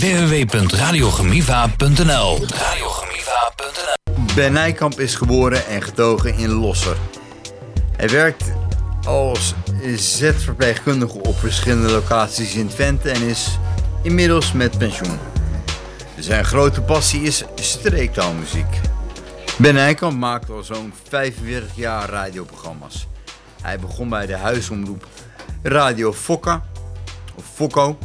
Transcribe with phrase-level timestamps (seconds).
[0.00, 3.94] www.radiogemiva.nl Radiogemiva.nl
[4.34, 6.96] Ben Nijkamp is geboren en getogen in Losser.
[7.96, 8.52] Hij werkt
[9.06, 9.54] als
[9.96, 13.58] Z-verpleegkundige op verschillende locaties in Twente en is
[14.02, 15.18] inmiddels met pensioen.
[16.18, 18.80] Zijn grote passie is streektaalmuziek.
[19.56, 23.06] Ben Nijkamp maakt al zo'n 45 jaar radioprogramma's.
[23.62, 25.06] Hij begon bij de huisomroep
[25.62, 26.64] Radio Fokka,
[27.34, 27.98] of Fokko,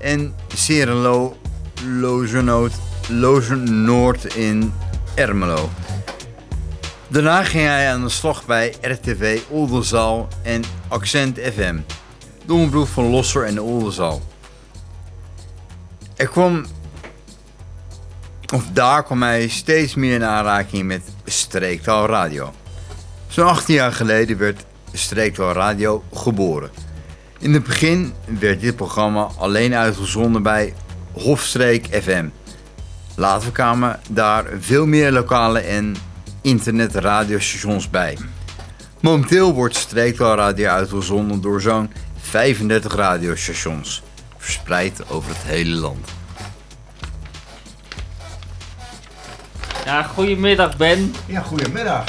[0.00, 1.36] en Serenlo,
[1.84, 2.72] Lozenoot,
[3.08, 4.72] Lozenoord in
[5.14, 5.68] Ermelo.
[7.08, 11.76] Daarna ging hij aan de slag bij RTV Oldenzaal en Accent FM,
[12.46, 14.22] de omroep van Losser en Oldenzaal.
[16.16, 16.66] Er kwam,
[18.54, 22.52] of daar kwam hij steeds meer in aanraking met Streektaal Radio.
[23.28, 26.70] Zo'n 18 jaar geleden werd Streektaal Radio geboren.
[27.40, 30.74] In het begin werd dit programma alleen uitgezonden bij
[31.12, 32.28] Hofstreek FM.
[33.16, 35.96] Later kwamen daar veel meer lokale en
[36.42, 38.18] internetradiostations bij.
[39.00, 44.02] Momenteel wordt streektaalradio uitgezonden door zo'n 35 radiostations,
[44.36, 46.08] verspreid over het hele land.
[49.84, 51.14] Ja, goedemiddag Ben.
[51.26, 52.04] Ja, goedemiddag.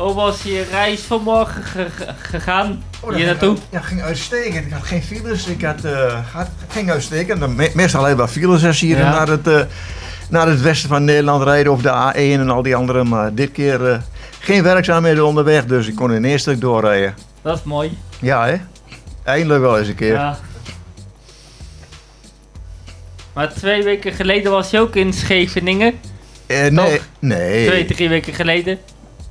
[0.00, 2.82] Hoe was je reis vanmorgen ge- ge- gegaan?
[3.00, 3.54] Oh, hier naartoe?
[3.56, 4.66] ging- Ja, ging uitstekend.
[4.66, 5.46] Ik had geen files.
[5.46, 7.56] Ik had, eh, had, ging uitstekend.
[7.56, 9.10] Me- meestal alleen maar files als hier Ja.
[9.10, 9.60] naar, het, eh,
[10.28, 11.72] naar het westen van Nederland rijden.
[11.72, 13.04] Of de A1 en al die andere.
[13.04, 13.98] Maar dit keer eh,
[14.38, 15.64] geen werkzaamheden onderweg.
[15.66, 17.14] Dus ik kon in één stuk doorrijden.
[17.42, 17.98] Dat is mooi.
[18.20, 18.56] Ja, hè?
[19.24, 20.12] Eindelijk wel eens een keer.
[20.12, 20.38] Ja.
[23.32, 25.94] Maar twee weken geleden was je ook in Scheveningen.
[26.46, 27.66] Nee, nee.
[27.66, 28.78] Twee, drie weken geleden.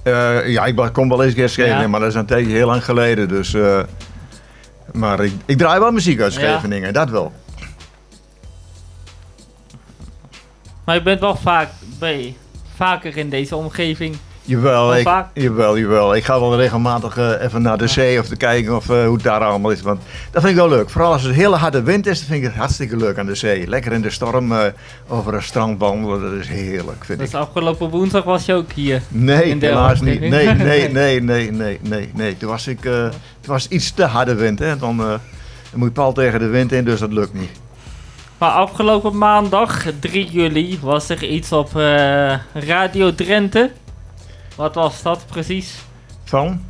[0.03, 1.87] Eh, ja, ik kom wel eens Scheveningen, Ja.
[1.87, 3.27] maar dat is een tijdje heel lang geleden.
[3.27, 3.83] Dus, eh,
[4.93, 6.39] maar ik, ik draai wel muziek uit Ja.
[6.39, 7.31] Scheveningen, dat wel.
[10.85, 11.69] Maar je bent wel vaak,
[11.99, 12.33] je
[12.75, 14.17] vaker in deze omgeving.
[14.49, 15.29] Jawel, ik, vaak?
[15.33, 16.15] jawel, jawel.
[16.15, 19.13] Ik ga wel regelmatig eh, even naar de zee of te kijken of, eh, hoe
[19.13, 19.81] het daar allemaal is.
[19.81, 20.01] Want
[20.31, 20.89] dat vind ik wel leuk.
[20.89, 23.35] Vooral als het hele harde wind is, dan vind ik het hartstikke leuk aan de
[23.35, 23.67] zee.
[23.67, 24.65] Lekker in de storm eh,
[25.07, 27.25] over een strand wandelen, dat is heerlijk, vind ik.
[27.25, 29.01] Dus afgelopen woensdag was je ook hier.
[29.07, 30.19] Nee, helaas niet.
[30.19, 32.37] Nee, nee, nee, nee, nee, nee, nee.
[32.37, 34.77] Toen was ik, het was iets te harde wind, hè.
[34.77, 35.19] Dan, dan
[35.73, 37.51] moet je pal tegen de wind in, dus dat lukt niet.
[38.37, 41.71] Maar afgelopen maandag, 3 juli, was er iets op
[42.53, 43.71] Radio Drenthe.
[44.59, 45.79] Wat was dat precies?
[46.23, 46.68] Van?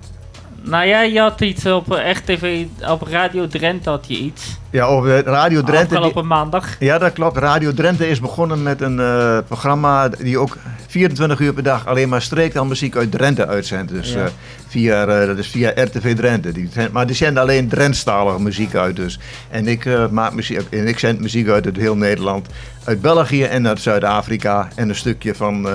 [0.63, 4.57] Nou ja, je had iets op eh, RTV, op Radio Drenthe had je iets.
[4.69, 5.87] Ja, over Radio Drenthe.
[5.87, 6.75] die- Afgelopen maandag.
[6.79, 7.37] Ja, dat klopt.
[7.37, 12.09] Radio Drenthe is begonnen met een eh, programma die ook 24 uur per dag alleen
[12.09, 13.91] maar streektaalmuziek uit Drenthe uitzendt.
[13.91, 14.23] Dus Ja.
[14.23, 14.29] eh,
[14.67, 16.51] via, eh, dat is via RTV Drenthe.
[16.51, 19.19] Die, maar die zenden alleen Drentstalige muziek uit dus.
[19.49, 22.47] En ik, eh, maak muziek, en ik zend muziek uit uit heel Nederland.
[22.83, 24.67] Uit België en uit Zuid-Afrika.
[24.75, 25.73] En een stukje van eh,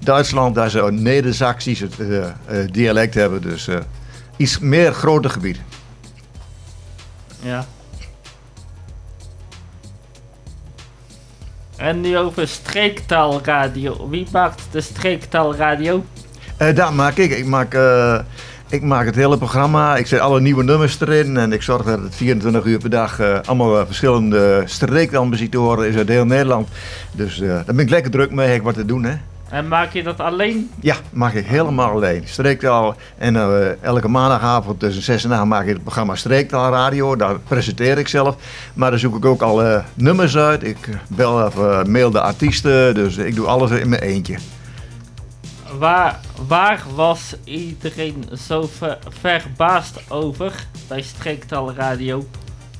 [0.00, 2.28] Duitsland, daar ze Neder-Saxisch eh, eh,
[2.70, 3.42] dialect hebben.
[3.42, 3.76] Dus eh,
[4.42, 5.60] iets meer groter gebied.
[7.40, 7.64] Ja.
[11.76, 14.08] En nu over streektaalradio.
[14.08, 16.04] Wie maakt de streektaalradio?
[16.56, 17.30] Eh dat maak ik.
[17.30, 18.18] Ik maak, eh,
[18.68, 19.96] ik maak het hele programma.
[19.96, 21.36] Ik zet alle nieuwe nummers erin.
[21.36, 25.88] En ik zorg dat het 24 uur per dag eh, allemaal verschillende streektaalmuziek te horen
[25.88, 26.68] is uit heel Nederland.
[27.12, 28.54] Dus daar ben ik lekker druk mee.
[28.54, 29.14] Ik wat te doen, hè?
[29.52, 30.70] En maak je dat alleen?
[30.80, 32.22] Ja, maak ik helemaal alleen.
[32.26, 32.96] Streektaal.
[33.18, 37.16] En eh, elke maandagavond tussen 6 en 8 maak ik het programma Streektaalradio.
[37.16, 38.36] Daar presenteer ik zelf.
[38.74, 40.62] Maar dan zoek ik ook al eh, nummers uit.
[40.62, 42.94] Ik eh, bel of mail de artiesten.
[42.94, 44.36] Dus ik doe alles in mijn eentje.
[45.78, 52.24] Waar, waar was iedereen zo ver, verbaasd over bij streektaalradio?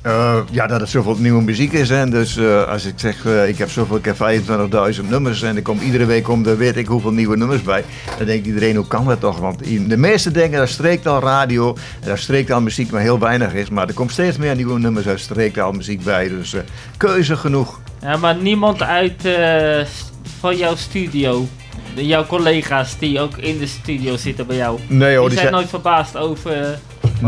[0.03, 1.89] Eh, ja, dat er zoveel nieuwe muziek is.
[1.89, 2.09] Hè.
[2.09, 5.61] Dus eh, als ik zeg, eh, ik heb zoveel, ik heb 25.000 nummers en er
[5.61, 7.83] komt, iedere week komt er weet ik hoeveel nieuwe nummers bij.
[8.17, 9.39] Dan denkt iedereen, hoe kan dat toch?
[9.39, 9.59] Want
[9.89, 13.69] de meesten denken dat streektaalradio, en dat streektaalmuziek maar heel weinig is.
[13.69, 16.27] Maar er komt steeds meer nieuwe nummers uit streektaalmuziek bij.
[16.27, 16.55] Dus
[16.97, 17.79] keuze genoeg.
[18.01, 19.21] Ja, maar niemand uit
[20.39, 21.47] van jouw studio.
[21.95, 24.79] Jouw collega's die ook in de studio zitten bij jou.
[24.87, 26.79] Nee die hoor, zijn die, zijn, nooit verbaasd over.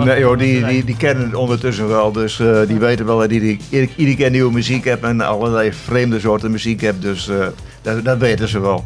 [0.03, 2.11] Nee, wat die, die, die kennen het ondertussen wel.
[2.11, 6.19] Dus eh, die weten wel dat ik iedere, keer nieuwe muziek heb en allerlei vreemde
[6.19, 7.01] soorten muziek heb.
[7.01, 7.47] Dus eh,
[7.81, 8.85] dat, dat weten ze wel.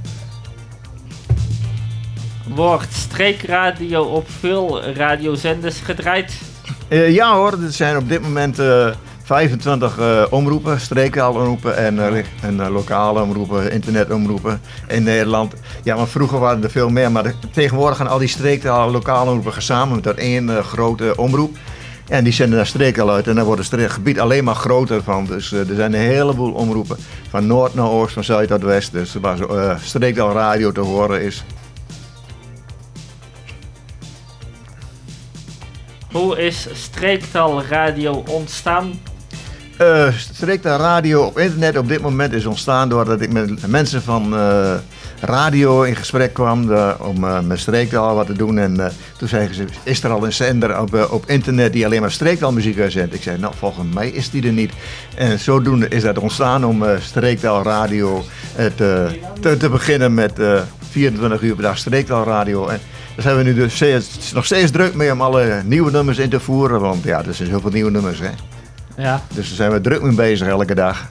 [2.48, 6.34] Wordt streekradio op veel radiozenders gedraaid?
[6.88, 8.58] Eh, ja hoor, er zijn op dit moment
[9.30, 15.54] 25 eh, omroepen, streekaalomroepen en, eh, en eh, lokale omroepen, internetomroepen in Nederland.
[15.84, 19.62] Ja, maar vroeger waren er veel meer, maar tegenwoordig gaan al die streektaal lokale omroepen
[19.62, 21.58] samen tot één grote omroep.
[22.08, 25.26] En die zenden daar streektaal uit en dan wordt het gebied alleen maar groter van.
[25.26, 26.98] Dus er zijn een heleboel omroepen
[27.30, 28.92] van noord naar oost, van zuid naar west.
[28.92, 31.44] Dus waar streektaal radio te horen is.
[36.12, 38.94] Hoe is Streektaal Radio ontstaan?
[40.32, 44.74] Streektaal radio op internet op dit moment is ontstaan doordat ik met mensen van eh,
[45.22, 48.58] radio in gesprek kwam om eh, met streektaal wat te doen.
[48.58, 52.12] En toen zeiden ze, is er al een zender op, op internet die alleen maar
[52.12, 53.14] streektaalmuziek uitzendt?
[53.14, 54.74] Ik zei, nou volgens mij is die er niet.
[55.16, 58.24] En zodoende is dat ontstaan om streektaal radio
[58.76, 62.68] te, te, te beginnen met eh, 24 uur per dag streektaalradio.
[62.68, 62.80] En
[63.16, 63.82] daar zijn we nu dus
[64.34, 66.80] nog steeds druk mee om alle nieuwe nummers in te voeren.
[66.80, 68.30] Want ja, er zijn heel veel nieuwe nummers hè.
[69.00, 69.22] Ja.
[69.34, 71.10] Dus daar zijn we druk mee bezig elke dag.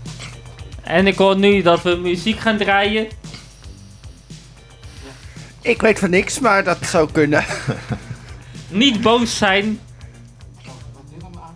[0.83, 3.07] En ik hoor nu dat we muziek gaan draaien.
[5.61, 7.45] Ik weet van niks, maar dat zou kunnen.
[8.69, 9.81] Niet boos zijn.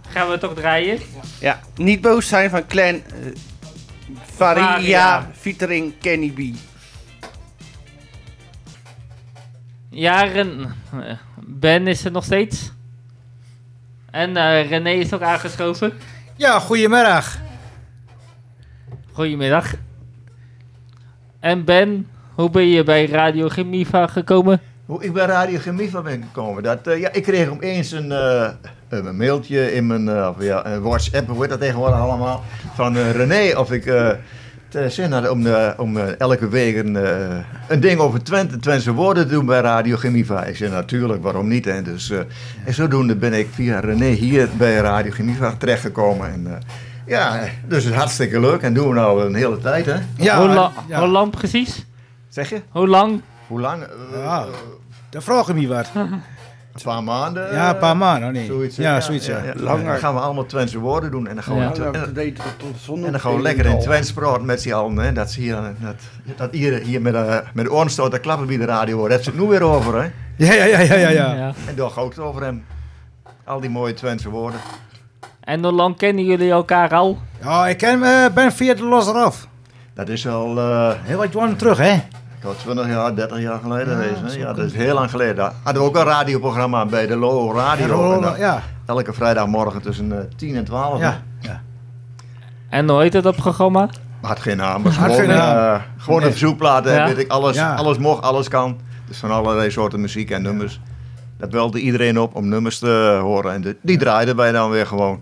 [0.08, 0.98] Gaan we toch draaien?
[1.40, 3.02] Ja, niet boos zijn van Clan eh,
[4.34, 5.30] Varia Varia.
[5.38, 6.56] featuring Kenny B.
[9.90, 10.74] Jaren.
[10.92, 12.72] eh, Ben is er nog steeds.
[14.10, 15.92] En eh, René is ook aangeschoven.
[16.42, 17.38] Ja, goedemiddag.
[19.12, 19.74] Goedemiddag.
[21.40, 24.60] En Ben, hoe ben je bij Radio Gemiva gekomen?
[24.86, 26.62] Hoe ik bij Radio Gemiva ben gekomen.
[26.62, 28.50] Dat, eh, ja, ik kreeg opeens een, eh,
[28.88, 32.42] een mailtje in mijn uh, of, ja, een WhatsApp, hoe heet dat tegenwoordig allemaal,
[32.74, 33.84] van René of ik
[34.74, 37.36] eh, te zin had om, eh, om eh, elke week een, eh,
[37.68, 40.44] een ding over Twente, Twentse woorden te doen bij Radio Gemiva.
[40.44, 41.64] Ik zei natuurlijk, waarom niet?
[41.64, 41.82] Hè?
[41.82, 42.18] Dus, eh,
[42.64, 46.32] en zodoende ben ik via René hier bij Radio Gemiva terechtgekomen.
[46.32, 46.52] En, eh,
[47.06, 49.96] ja, dus het is hartstikke leuk en doen we nou een hele tijd, hè?
[50.16, 50.98] Ja, hoe, la- ja.
[50.98, 51.84] hoe lang precies?
[52.28, 52.60] Zeg je?
[52.70, 53.20] Hoe lang?
[53.46, 53.82] Hoe lang?
[53.82, 53.88] Eh,
[54.22, 54.46] Ja.
[55.10, 55.90] Dan vraag ik me wat.
[56.74, 57.52] Twee maanden?
[57.52, 58.46] Ja, een paar maanden, oh nee.
[58.46, 58.82] Zoiets, hè?
[58.82, 59.40] ja, zoiets, ja.
[59.54, 59.84] Langer.
[59.84, 61.70] Dan gaan we allemaal Twentse woorden doen en dan gaan we, Ja.
[61.72, 64.96] en, en dan gaan we lekker in Twents praten met z'n allen.
[64.96, 65.12] Hè.
[65.12, 65.94] Dat zie je dan, dat,
[66.36, 69.08] dat hier, hier met, uh, met de oren stoot, dat klappen bij de radio hoor.
[69.08, 70.10] Dat zit nu weer over, hè.
[70.36, 71.34] Ja, ja, ja, ja, ja.
[71.34, 71.52] ja.
[71.66, 72.64] En daar gaat het over hem.
[73.44, 74.60] Al die mooie Twentse woorden.
[75.40, 77.18] En hoe lang kennen jullie elkaar al?
[77.42, 79.48] Ja, ik ken, eh, ben via de los eraf.
[79.94, 82.00] Dat is al uh, Heel wat jaren terug, hè?
[82.42, 84.20] Ik wou 20 jaar, 30 jaar geleden Ja, geweest.
[84.20, 84.28] Hè.
[84.30, 85.36] zo Ja, dat is heel lang geleden.
[85.36, 88.08] Daar hadden we ook een radioprogramma bij de Lolo Radio.
[88.10, 90.98] Ja, En dan ja, Elke vrijdagmorgen tussen uh, 10 en 12.
[90.98, 91.04] hè.
[91.06, 91.60] ja, ja.
[92.68, 93.88] En hoe heet het op programma?
[94.20, 95.74] Had geen naam, Had gewoon, geen naam.
[95.74, 96.26] eh, gewoon Nee.
[96.28, 96.84] een verzoekplaat.
[96.84, 97.06] Ja.
[97.06, 97.74] Weet ik, alles, Ja.
[97.74, 98.78] alles mocht, alles kan.
[99.08, 100.80] Dus van allerlei soorten muziek en nummers.
[101.38, 103.52] Dat belde iedereen op om nummers te horen.
[103.52, 105.20] En de- die draaiden wij dan weer gewoon.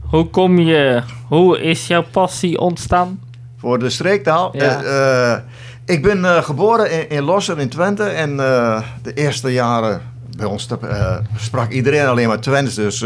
[0.00, 3.20] Hoe kom je, hoe is jouw passie ontstaan?
[3.56, 4.56] Voor de streektaal.
[4.56, 4.82] Ja.
[4.82, 5.38] Eh, eh,
[5.88, 8.04] ik ben eh, geboren in, Losser in Twente.
[8.04, 10.00] En eh, de eerste jaren
[10.36, 12.74] bij ons eh, sprak iedereen alleen maar Twents.
[12.74, 13.02] Dus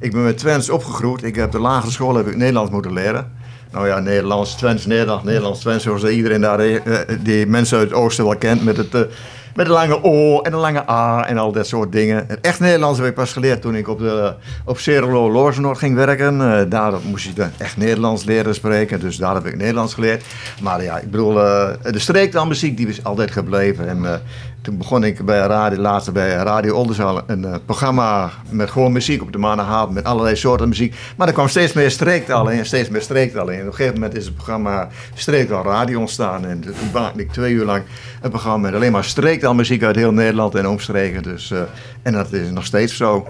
[0.00, 1.22] ik ben met Twents opgegroeid.
[1.22, 3.32] Ik heb de lagere school heb ik Nederlands moeten leren.
[3.72, 5.84] Nou ja, Nederlands, Twents, Nederlands, Nederlands, Twents.
[5.84, 6.80] Zoals iedereen daar,
[7.20, 8.64] die mensen uit het oosten wel kent.
[8.64, 9.06] Met het...
[9.54, 12.24] met een lange O en een lange A en al dat soort dingen.
[12.28, 16.40] Het echt Nederlands heb ik pas geleerd toen ik op, de, op Cerelo ging werken.
[16.40, 19.00] Eh, daar moest je dan echt Nederlands leren spreken.
[19.00, 20.24] Dus daar heb ik Nederlands geleerd.
[20.62, 23.88] Maar ja, ik bedoel, eh, de streektaalmuziek die is altijd gebleven.
[23.88, 24.18] En eh,
[24.62, 29.22] toen begon ik bij radio, later bij Radio Oldenzaal een eh, programma met gewoon muziek
[29.22, 29.94] op de maandagavond.
[29.94, 30.94] Met allerlei soorten muziek.
[31.16, 33.54] Maar er kwam steeds meer streektaal in en steeds meer streektaal in.
[33.54, 36.46] En op een gegeven moment is het programma Streektaal Radio ontstaan.
[36.46, 37.82] En toen maakte ik twee uur lang
[38.22, 41.22] een programma met alleen maar streektaalmuziek uit heel Nederland en omstreken.
[41.22, 41.60] Dus, eh,
[42.02, 43.28] en dat is nog steeds zo.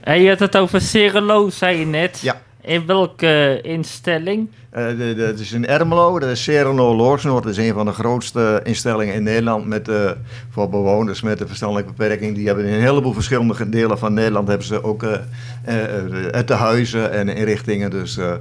[0.00, 2.20] En je had het over Cerelo, zei je net.
[2.20, 2.40] Ja.
[2.62, 4.48] In welke instelling?
[4.70, 7.42] Eh, de, de, het is in Ermelo, dat is Sereno Loorsnoord.
[7.42, 10.10] Dat is een van de grootste instellingen in Nederland met, eh,
[10.50, 12.34] voor bewoners met een verstandelijke beperking.
[12.34, 15.18] Die hebben in een heleboel verschillende delen van Nederland hebben ze ook eh
[15.64, 17.90] eh, eh, tehuizen en inrichtingen.
[17.90, 18.34] Dus, eh,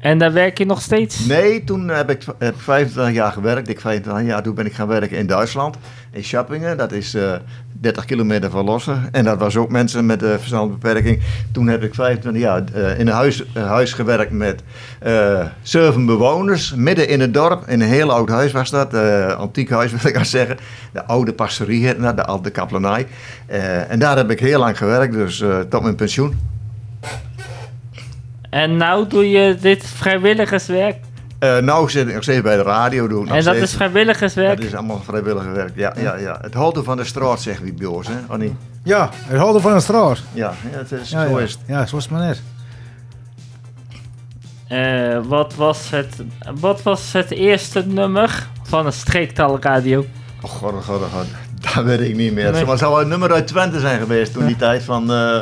[0.00, 1.26] En daar werk je nog steeds?
[1.26, 3.68] nee, toen heb ik, heb ik 25 jaar gewerkt.
[3.68, 5.76] Ik 25 jaar, toen ben ik gaan werken in Duitsland,
[6.12, 6.76] in Schappingen.
[6.76, 7.32] Dat is eh
[7.80, 9.08] 30 kilometer van Lossen.
[9.12, 11.22] En dat was ook mensen met een verstandelijke beperking.
[11.52, 14.62] Toen heb ik 25 jaar eh, in een huis, huis gewerkt met
[14.98, 16.74] eh, zeven bewoners.
[16.74, 17.68] Midden in het dorp.
[17.68, 18.94] In een heel oud huis was dat.
[18.94, 20.56] eh antiek huis wil ik maar zeggen.
[20.92, 23.06] De oude pastorie, de oude kaplanij.
[23.46, 26.58] Eh, en daar heb ik heel lang gewerkt, dus eh, tot mijn pensioen.
[28.50, 30.96] En nou doe je dit vrijwilligerswerk?
[31.38, 33.62] Eh nou zit ik nog steeds bij de radio nog en dat steeds.
[33.62, 34.56] is vrijwilligerswerk?
[34.56, 35.72] Dat is allemaal vrijwillig werk.
[35.74, 36.38] Ja, ja, ja.
[36.42, 38.14] Het houden van de straat, zeggen we bij ons, hè?
[38.28, 38.56] Oh, nee.
[38.84, 40.18] Ja, het houden van een straat.
[40.32, 41.44] Ja, ja, het is, Ja, zo ja.
[41.44, 41.60] is het.
[41.66, 42.42] Ja, zo is het maar net.
[44.68, 46.22] Eh, wat, was het,
[46.60, 50.04] wat was het eerste nummer van een streektalradio?
[50.42, 51.26] Oh god, oh god, oh god.
[51.74, 52.50] Dat weet ik niet meer.
[52.52, 52.60] Nee.
[52.62, 55.12] Maar het zou een nummer uit Twente zijn geweest toen die tijd van...
[55.12, 55.38] eh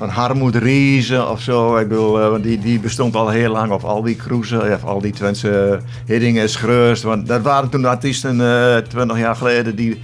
[0.00, 1.76] van Harmoed Riese of zo.
[1.76, 3.72] Ik bedoel, eh, want die, die bestond al heel lang.
[3.72, 7.02] Of al die cruisen, of al die Twentse Hiddingen, Schreust.
[7.02, 10.00] Want dat waren toen artiesten eh 20 jaar geleden die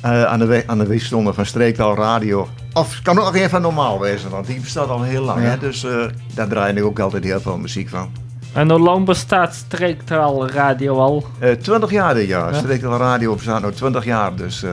[0.00, 2.48] eh, aan, de weg, aan de weg stonden van Streektaal Radio.
[2.72, 5.42] Of het kan ook even van normaal wezen, want die bestaat al heel lang.
[5.42, 5.48] Ja.
[5.48, 5.58] Hè?
[5.58, 8.10] Dus eh, daar draai ik ook altijd heel veel muziek van.
[8.52, 11.26] En hoe lang bestaat Streektaal Radio al?
[11.38, 12.52] Eh 20 jaar dit jaar.
[12.52, 12.58] Ja.
[12.58, 14.36] Streektaal Radio bestaat nu 20 jaar.
[14.36, 14.70] Dus, eh,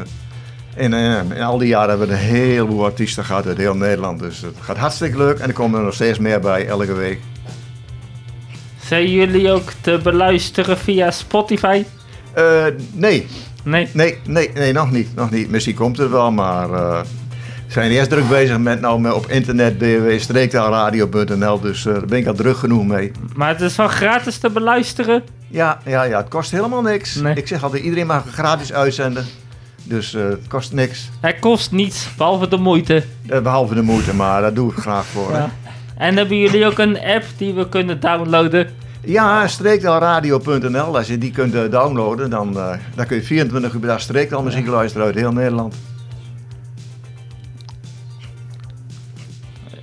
[0.75, 4.19] en eh, in al die jaren hebben we een heleboel artiesten gehad uit heel Nederland.
[4.19, 7.19] Dus het gaat hartstikke leuk en er komen er nog steeds meer bij elke week.
[8.85, 11.83] Zijn jullie ook te beluisteren via Spotify?
[12.33, 13.27] Eh, nee,
[13.63, 13.89] Nee.
[13.93, 15.15] nee, nee, nee, nog niet.
[15.15, 15.49] Nog niet.
[15.49, 16.99] Misschien komt het wel, maar eh,
[17.65, 21.59] we zijn eerst druk bezig met nou met op internet www.streektaalradio.nl.
[21.59, 23.11] Dus daar ben ik al druk genoeg mee.
[23.35, 25.23] Maar het is wel gratis te beluisteren.
[25.47, 27.15] Ja, ja, ja, het kost helemaal niks.
[27.15, 27.35] Nee.
[27.35, 29.25] Ik zeg altijd, iedereen mag gratis uitzenden.
[29.87, 31.09] Dus eh, het kost niks.
[31.19, 33.03] Het kost niets, behalve de moeite.
[33.27, 35.31] Eh, behalve de moeite, maar daar doe ik graag voor.
[35.31, 35.49] Ja.
[35.97, 38.69] En hebben jullie ook een app die we kunnen downloaden?
[39.01, 40.97] Ja, streektaalradio.nl.
[40.97, 42.53] Als je die kunt eh, downloaden, dan,
[42.95, 45.75] dan kun je 24 uur per dag streektaalmuziek luisteren uit heel Nederland.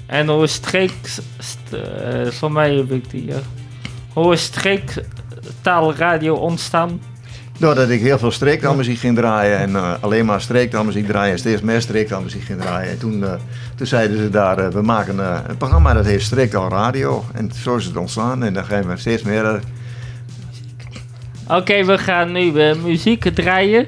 [0.07, 0.93] En hoe is streek...
[1.39, 1.59] st-
[2.31, 3.33] voor mij heb ik die...
[4.13, 7.01] hoe is streektaalradio ontstaan?
[7.63, 11.61] Doordat ik heel veel streektaalmuziek ging draaien en eh, alleen maar streektaalmuziek draaien en steeds
[11.61, 12.91] meer streektaalmuziek ging draaien.
[12.91, 13.35] En toen, eh,
[13.77, 17.25] toen zeiden ze daar, eh, we maken eh, een programma dat heet Streektaal Radio.
[17.35, 19.61] En zo is het ontstaan en dan gaan we steeds meer...
[21.49, 23.87] Oké, we gaan nu muziek draaien.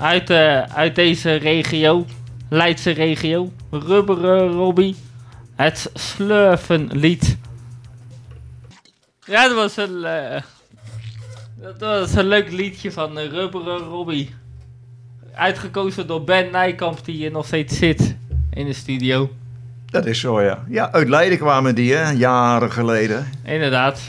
[0.00, 2.06] Uit, eh, uit deze regio.
[2.48, 3.52] Leidse regio.
[3.70, 4.96] Rubberen Robbie.
[5.56, 7.36] Het Slurvenlied.
[9.24, 10.06] Ja, dat was een...
[11.60, 14.34] dat was een leuk liedje van eh, Rubberen Robbie.
[15.34, 18.16] Uitgekozen door Ben Nijkamp, die hier nog steeds zit
[18.50, 19.30] in de studio.
[19.86, 20.64] dat is zo, ja.
[20.68, 23.26] Ja, uit Leiden kwamen die, hè, jaren geleden.
[23.44, 24.00] Inderdaad.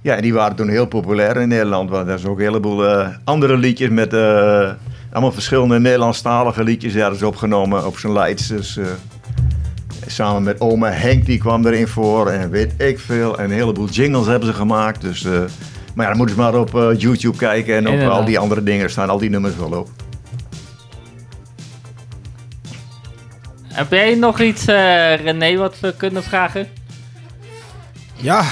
[0.00, 1.90] Ja, en die waren toen heel populair in Nederland.
[1.90, 4.72] Want er zijn ook een heleboel eh, andere liedjes met eh,
[5.12, 8.46] allemaal verschillende Nederlandstalige liedjes ergens opgenomen op zijn Leids.
[8.46, 8.78] Dus
[10.12, 13.38] samen met oma Henk, die kwam erin voor en weet ik veel.
[13.38, 15.00] En een heleboel jingles hebben ze gemaakt.
[15.00, 15.32] Dus, eh,
[15.94, 18.62] maar ja, dan moeten ze maar op eh, YouTube kijken en op al die andere
[18.62, 19.88] dingen staan al die nummers wel op.
[23.66, 26.66] Heb jij nog iets, eh, René, wat we kunnen vragen?
[28.16, 28.44] Ja,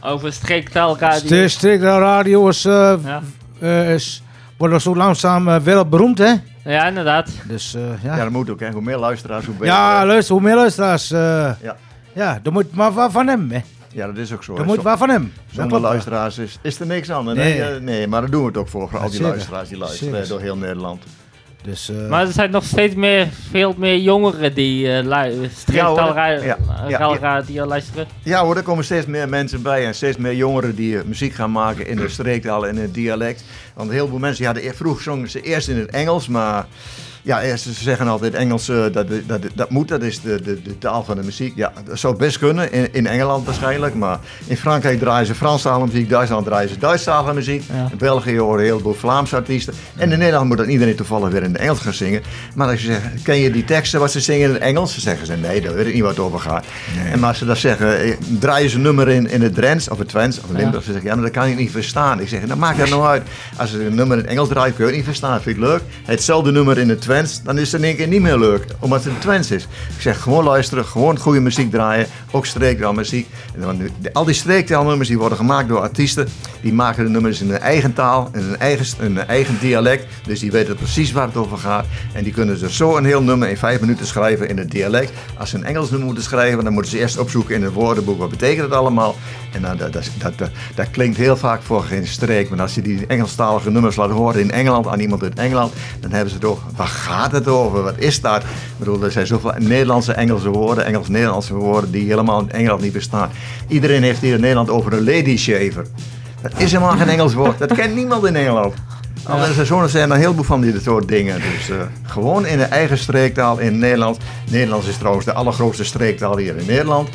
[0.00, 1.28] Over streektaalradio?
[1.28, 3.22] de Streektaal Radio is, eh, Ja.
[3.60, 4.22] eh, is,
[4.56, 6.32] wordt zo langzaam eh, wereldberoemd, hè?
[6.66, 7.30] Ja, inderdaad.
[7.48, 8.22] Dus eh, Ja, ja.
[8.22, 8.60] dat moet ook.
[8.60, 8.70] Hè.
[8.70, 9.74] Hoe meer luisteraars, hoe beter.
[9.74, 11.10] Ja, luister, hoe meer luisteraars.
[11.10, 11.18] eh
[11.62, 11.76] Ja.
[12.12, 13.60] ja, er moet maar wat van hem, hè?
[13.92, 14.52] ja, dat is ook zo.
[14.52, 14.64] Er hè.
[14.64, 15.32] moet wat van hem.
[15.46, 17.24] Dat Zonder luisteraars is, is er niks aan.
[17.24, 17.34] Nee.
[17.60, 17.80] Nee.
[17.80, 18.88] Nee, maar daar doen we het ook voor.
[18.88, 19.28] Voor al die Zeker.
[19.30, 20.28] luisteraars die luisteren Zeker.
[20.28, 21.02] door heel Nederland.
[21.66, 25.48] Dus, eh, Maar er zijn nog steeds meer, veel meer jongeren die uh, Ja, hoor.
[25.56, 26.56] streektaalradio Ja,
[26.88, 28.06] ja, radio luisteren.
[28.22, 31.34] Ja hoor, er komen steeds meer mensen bij en steeds meer jongeren die eh, muziek
[31.34, 33.44] gaan maken in de streektaal en in het dialect.
[33.74, 36.66] Want heel veel mensen, ja, de, vroeger zongen ze eerst in het Engels, maar
[37.26, 40.78] ja, ze zeggen altijd Engels, eh, dat, dat, dat moet, dat is de, de, de
[40.78, 41.52] taal van de muziek.
[41.56, 45.86] Ja, dat zou best kunnen, in, in Engeland waarschijnlijk, maar in Frankrijk draaien ze Franstalige
[45.86, 47.88] muziek, Duitsland draaien ze Duitsstalige muziek, Ja.
[47.90, 49.74] in België horen heel veel Vlaamse artiesten.
[49.96, 52.22] En in Nederland moet dan iedereen toevallig weer in het Engels gaan zingen.
[52.54, 54.92] Maar als je zegt, ken je die teksten wat ze zingen in het Engels?
[54.92, 56.64] Dan zeggen ze, nee, daar weet ik niet wat over gaat.
[57.12, 59.88] En maar als ze dat zeggen, eh, draaien ze een nummer in, in het Drents
[59.88, 60.84] of het Twents of Limburg.
[60.84, 62.20] Ze zeggen, ja, maar dat kan ik niet verstaan.
[62.20, 63.22] Ik zeg, dan maakt dat nou uit.
[63.56, 65.40] Als ze een nummer in het Engels draait, kun je het niet verstaan.
[65.42, 65.82] Vind je het leuk?
[66.04, 68.64] Hetzelfde nummer in het Twents, dan is het in één keer niet meer leuk.
[68.78, 69.62] Omdat het het Twents is.
[69.96, 72.06] Ik zeg, gewoon luisteren, gewoon goede muziek draaien.
[72.30, 72.46] Ook
[74.00, 76.28] de- al die streektaalnummers die worden gemaakt door artiesten.
[76.60, 80.06] Die maken de nummers in hun eigen taal, in hun eigen, hun eigen dialect.
[80.26, 81.86] Dus die weten precies waar het over gaat.
[82.12, 85.12] En die kunnen dus zo een heel nummer in vijf minuten schrijven in het dialect.
[85.38, 88.18] Als ze een Engels nummer moeten schrijven, dan moeten ze eerst opzoeken in het woordenboek.
[88.18, 89.14] Wat betekent het allemaal?
[89.52, 90.32] En dan, dat, dat,
[90.74, 92.48] dat, klinkt heel vaak voor geen streek.
[92.50, 96.10] Maar als je die Engelstalige nummers laat horen in Engeland aan iemand uit Engeland, dan
[96.10, 97.82] hebben ze over, waar gaat het over?
[97.82, 98.42] Wat is dat?
[98.42, 98.48] Ik
[98.78, 103.30] bedoel, er zijn zoveel Nederlandse Engelse woorden, Engels-Nederlandse woorden die helemaal in Engeland niet bestaan.
[103.68, 105.86] Iedereen heeft hier in Nederland over een lady shaver.
[106.42, 107.58] Dat is helemaal geen Engels woord.
[107.58, 108.74] Dat kent niemand in Engeland.
[109.24, 111.40] Alle seizoenen zijn er een heleboel van dit soort dingen.
[111.40, 114.18] Dus eh, gewoon in de eigen streektaal in Nederland.
[114.50, 117.08] Nederlands is trouwens de allergrootste streektaal hier in Nederland.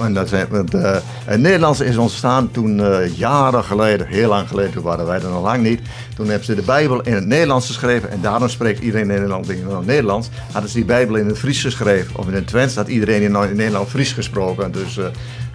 [0.00, 4.48] En dat zijn, want, eh, het Nederlands is ontstaan toen eh, jaren geleden, heel lang
[4.48, 5.80] geleden, toen waren wij er nog lang niet.
[6.16, 9.50] Toen hebben ze de Bijbel in het Nederlands geschreven en daarom spreekt iedereen in Nederland
[9.50, 10.28] in het Nederlands.
[10.52, 13.32] Hadden ze die Bijbel in het Fries geschreven, of in het Twents had iedereen in,
[13.32, 14.72] Nederland Fries gesproken.
[14.72, 15.04] Dus eh,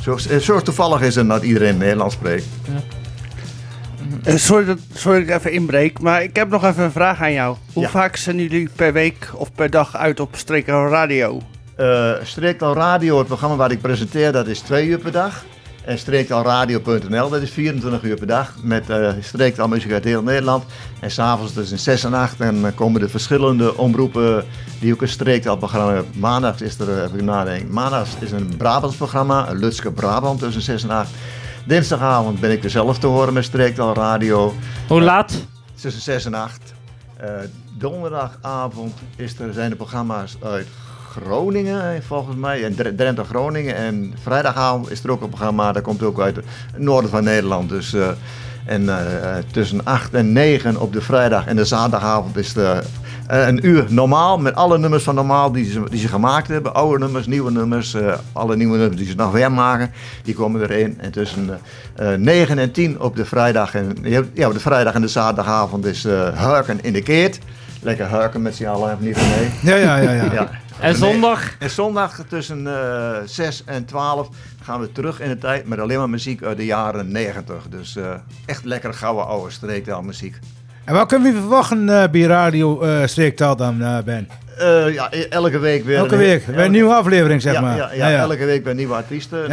[0.04, 2.46] zo, zo toevallig is het dat iedereen Nederlands spreekt.
[4.26, 7.34] Sorry, dat, sorry dat ik even inbreek, maar ik heb nog even een vraag aan
[7.34, 7.56] jou.
[7.74, 7.90] Hoe Ja.
[7.90, 11.42] vaak zijn jullie per week of per dag uit op Streektaal Radio?
[11.76, 15.44] Eh Streektaal Radio, het programma wat ik presenteer, dat is twee uur per dag.
[15.86, 18.54] En streektaalradio.nl, dat is 24 uur per dag.
[18.62, 20.64] Met eh streektaalmuziek uit heel Nederland.
[21.00, 24.46] En s'avonds tussen 6 en 8 en dan komen de verschillende omroepen
[24.80, 26.20] die ook een streektaalprogramma hebben.
[26.20, 30.84] Maandags is er, even nadenken, maandags is een Brabants programma, een Lutske Brabant tussen 6
[30.84, 31.10] en 8.
[31.66, 34.54] Dinsdagavond ben ik er zelf te horen met Streektaal Radio
[34.88, 35.34] Hoe laat?
[35.82, 36.74] tussen 6 en 8.
[37.18, 37.30] Eh,
[37.78, 40.68] donderdagavond is er, zijn er programma's uit
[41.22, 43.76] Groningen, eh, volgens mij, en Dre- Drenthe Groningen.
[43.76, 46.46] En vrijdagavond is er ook een programma, dat komt ook uit het
[46.78, 47.70] noorden van Nederland.
[47.70, 48.08] Dus, eh,
[48.66, 52.84] en eh, tussen 8 en 9 op de vrijdag en de zaterdagavond is er
[53.28, 56.74] een uur normaal, met alle nummers van normaal die ze, die ze gemaakt hebben.
[56.74, 57.96] Oude nummers, nieuwe nummers,
[58.32, 59.92] alle nieuwe nummers die ze nog weer maken,
[60.24, 61.00] die komen erin.
[61.02, 61.60] En tussen
[61.96, 63.98] eh, eh, 9 en 10 op de vrijdag en,
[64.34, 66.04] ja, de vrijdag en de zaterdagavond is
[66.34, 67.40] Hurken in de Keert.
[67.84, 69.50] Lekker hurken met z'n allen, niet van nee.
[69.62, 70.12] Ja, ja, ja.
[70.12, 70.32] ja.
[70.34, 70.50] Ja.
[70.80, 71.58] En zondag?
[71.60, 74.30] En zondag tussen eh 6 en 12
[74.64, 77.68] gaan we terug in de tijd met alleen maar muziek uit de jaren 90.
[77.70, 78.14] Dus eh,
[78.46, 80.40] echt lekkere gouden oude streektaalmuziek.
[80.86, 84.28] En wat kunnen we verwachten eh, bij Radio eh Streektaal dan, eh, Ben?
[84.94, 85.98] Ja, e- elke week weer.
[85.98, 87.78] Elke week, weer een nieuwe aflevering, zeg ja, maar.
[87.96, 89.52] Ja, ja, elke week weer nieuwe artiesten.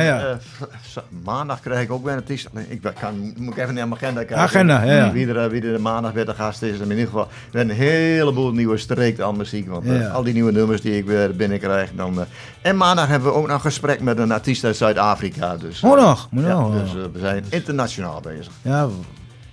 [1.24, 2.48] Maandag krijg ik ook weer een artiest.
[2.68, 4.36] Ik kan, moet ik even naar mijn agenda kijken.
[4.36, 5.12] Agenda, ja.
[5.12, 6.74] Wie er, wie er maandag weer de gast is.
[6.76, 9.68] En in ieder geval weer een heleboel nieuwe streektaalmuziek.
[9.68, 10.08] Want eh, Ja.
[10.08, 11.90] al die nieuwe nummers die ik weer binnenkrijg.
[11.96, 12.24] Dan,
[12.62, 15.56] en maandag hebben we ook nog een gesprek met een artiest uit Zuid-Afrika.
[15.56, 16.28] Dus, Oh, eh, nog?
[16.82, 18.52] Dus we zijn internationaal bezig.
[18.62, 18.88] Ja,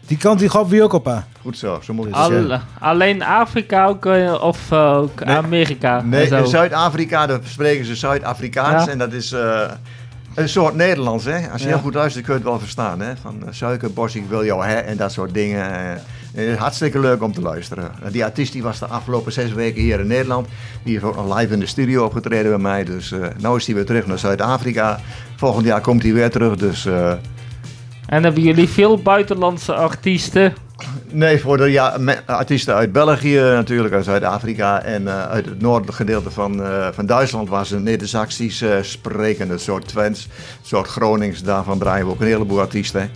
[0.07, 1.15] die kant die gaat wie ook op, hè?
[1.41, 2.51] Goed zo, zo moet het zijn.
[2.51, 5.35] Al, alleen Afrika ook, eh, of eh, ook Nee.
[5.35, 6.01] Amerika?
[6.01, 6.37] Nee, zo?
[6.37, 8.91] in Zuid-Afrika daar spreken ze Zuid-Afrikaans Ja.
[8.91, 9.61] en dat is eh,
[10.35, 11.25] een soort Nederlands.
[11.25, 11.49] Hè?
[11.51, 11.73] Als je Ja.
[11.73, 12.99] heel goed luistert kun je het wel verstaan.
[13.01, 13.13] Hè?
[13.21, 15.97] Van suikerbos, ik wil jou hè en dat soort dingen.
[16.33, 17.91] Is hartstikke leuk om te luisteren.
[18.11, 20.47] Die artiest die was de afgelopen zes weken hier in Nederland.
[20.83, 22.83] Die heeft ook nog live in de studio opgetreden bij mij.
[22.83, 24.99] Dus eh nu is hij weer terug naar Zuid-Afrika.
[25.35, 26.55] Volgend jaar komt hij weer terug.
[26.55, 27.13] Dus eh,
[28.07, 30.53] En hebben jullie veel buitenlandse artiesten?
[31.11, 35.95] Nee, voor de ja, artiesten uit België, natuurlijk uit Zuid-Afrika en eh, uit het noordelijke
[35.95, 40.27] gedeelte van, eh, van Duitsland was een Neder-Saxisch eh, sprekende soort Twents,
[40.61, 41.43] soort Gronings.
[41.43, 43.11] Daarvan draaien we ook een heleboel artiesten.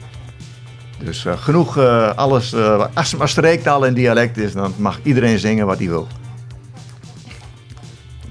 [1.03, 1.77] Dus genoeg
[2.15, 2.55] alles.
[2.93, 6.07] als het maar streektaal en dialect is, dan mag iedereen zingen wat hij wil.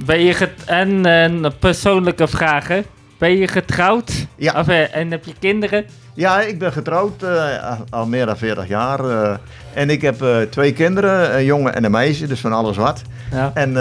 [0.04, 2.84] Ben je en een persoonlijke vragen.
[3.18, 4.26] Ben je getrouwd?
[4.36, 4.60] Ja.
[4.60, 5.84] Of, en heb je kinderen?
[6.20, 9.04] Ja, ik ben getrouwd eh, al- meer dan 40 jaar.
[9.04, 9.36] eh,
[9.74, 13.02] en ik heb eh, twee kinderen, een jongen en een meisje, dus van alles wat.
[13.32, 13.50] Ja.
[13.54, 13.76] En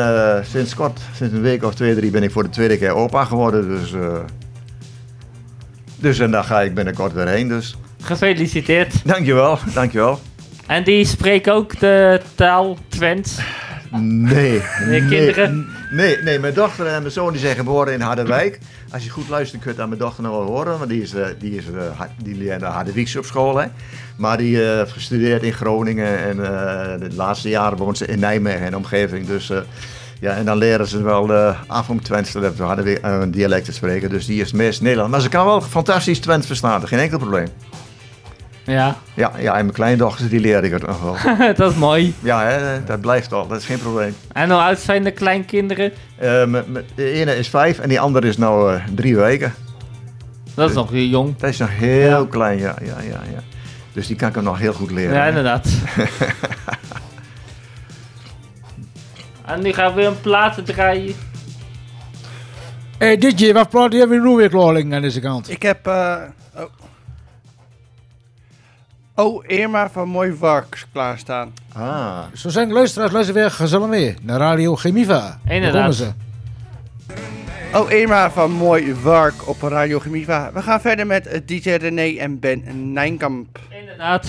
[0.46, 3.26] sinds kort, sinds een week of twee, drie, ben ik voor de tweede keer opa
[3.26, 3.68] geworden.
[3.70, 3.94] Dus,
[5.96, 7.48] dus en daar ga ik binnenkort weer heen.
[7.48, 8.94] Dus Gefeliciteerd.
[9.08, 10.20] dankjewel, dankjewel.
[10.68, 13.38] En die spreken ook de taal Twents.
[13.92, 14.62] Nee.
[14.88, 15.56] Nee, kinderen?
[15.56, 15.66] Nee,
[16.24, 18.60] nee, mijn dochter en mijn zoon die zijn geboren in Harderwijk.
[18.92, 20.78] Als je goed luistert kun je aan mijn dochter nog wel horen.
[20.78, 23.58] Want die is, eh, die is eh, die leert naar Harderwijks op school.
[23.58, 23.68] Hè.
[24.18, 26.20] Maar die eh, heeft gestudeerd in Groningen.
[26.20, 29.28] En eh, de laatste jaren woont ze in Nijmegen en omgeving.
[29.28, 29.52] Dus...
[30.20, 31.34] ja, en dan leren ze wel
[31.68, 34.10] af om Twents te hadden een dialect te spreken.
[34.10, 35.12] Dus die is meest Nederland.
[35.12, 37.48] Maar ze kan wel fantastisch Twents verstaan, geen enkel probleem.
[38.70, 41.16] Ja, Ja, ja en mijn kleindochter die leer ik het nog wel.
[41.56, 42.14] dat is mooi.
[42.20, 44.16] Ja, hè, dat blijft al, dat is geen probleem.
[44.34, 45.92] En hoe oud zijn de kleinkinderen?
[46.18, 49.54] Eh, m- de ene is vijf en die andere is nou eh, drie weken.
[50.54, 51.38] Dat is nog weer jong.
[51.38, 52.26] Dat is nog heel Ja.
[52.30, 53.40] klein, ja, ja, ja, ja.
[53.94, 55.14] Dus die kan ik hem nog heel goed leren.
[55.16, 55.68] Ja, inderdaad.
[59.46, 61.16] en nu gaan we weer een platen draaien.
[62.98, 65.50] Hey, DJ, wat praat je weer nu weer klaarling aan deze kant?
[65.52, 65.88] Ik heb...
[65.88, 66.16] eh,
[66.56, 66.64] oh.
[69.20, 71.54] Oh, Irma van Mooi Warks klaarstaan.
[71.74, 75.40] Ah, Zo zijn luisteraars, luister weer gezellig mee naar Radio Chemiva.
[75.46, 75.96] Daar Inderdaad.
[75.96, 76.12] ze.
[77.74, 80.52] Oh, Irma van Mooi Wark op Radio Gemiva.
[80.54, 83.60] We gaan verder met eh, DJ René en Ben Nijnkamp.
[83.80, 84.28] Inderdaad.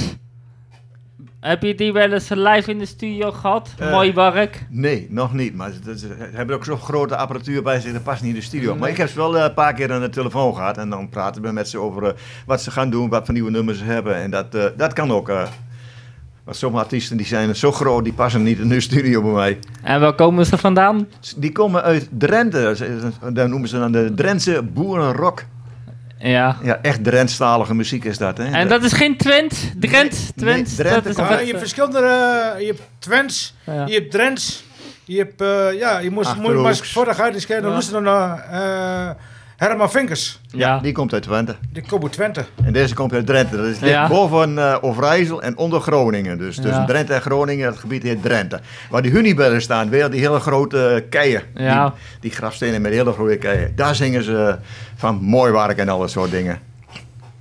[1.41, 3.75] Heb je die wel eens live in de studio gehad?
[3.79, 3.91] Eh.
[3.91, 4.67] Mooi werk.
[4.71, 5.55] nee, nog niet.
[5.55, 8.45] Maar ze, ze hebben ook zo'n grote apparatuur bij zich, dat past niet in de
[8.47, 8.77] studio.
[8.77, 10.79] Maar ik heb ze wel eh, een paar keer aan de telefoon gehad.
[10.79, 12.13] En dan praten we met ze over eh,
[12.47, 14.15] wat ze gaan doen, wat voor nieuwe nummers ze hebben.
[14.15, 15.27] En dat, dat kan ook.
[16.45, 19.59] want sommige artiesten die zijn zo groot, die passen niet in de studio bij mij.
[19.83, 21.09] En waar komen ze vandaan?
[21.37, 22.77] Die komen uit Drenthe.
[23.33, 25.45] Daar noemen ze dan de Drentse boerenrock.
[26.23, 26.57] Ja.
[26.63, 28.39] Ja, echt Drentstalige muziek is dat.
[28.39, 28.45] Hè?
[28.45, 29.73] En dat is geen Twent?
[29.81, 30.11] Drent?
[30.13, 30.79] Nee, Twent?
[30.79, 33.87] nee, dat is Ja, wat- je hebt verschillende, eh, je hebt Twents, Ja.
[33.87, 34.65] je hebt Drents,
[35.05, 36.79] je hebt, eh, ja, je moest, moet, Achterhoeks.
[36.79, 37.15] maar voor de
[37.47, 37.77] kijken, dan Ja.
[37.77, 39.11] moesten dan naar, eh,
[39.61, 40.41] Herman Vinkers.
[40.51, 40.79] Ja.
[40.79, 41.55] Die komt uit Twente.
[41.73, 42.45] Die komt uit Twente.
[42.65, 43.57] En deze komt uit Drenthe.
[43.57, 44.09] Dat is ligt Ja.
[44.09, 46.39] boven uh, Overijssel en onder Groningen.
[46.39, 46.85] Dus tussen Ja.
[46.85, 48.61] Drenthe en Groningen, dat gebied heet Drenthe.
[48.91, 51.43] Waar die hunibellen staan, weer die hele grote keien.
[51.55, 51.85] Ja.
[51.85, 53.73] Die, die grafstenen met hele grote keien.
[53.77, 54.57] Daar zingen ze
[54.97, 56.59] van mooi werk en al dat soort dingen.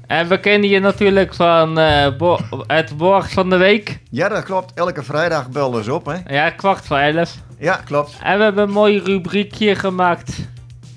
[0.08, 4.00] En we kennen je natuurlijk van eh, bo- het woord van de week.
[4.10, 4.72] Ja, dat klopt.
[4.76, 6.36] Elke vrijdag belden ze op, hè?
[6.36, 7.36] Ja, kwart voor elf.
[7.60, 8.18] Ja, klopt.
[8.24, 10.32] En we hebben een mooi rubriekje gemaakt.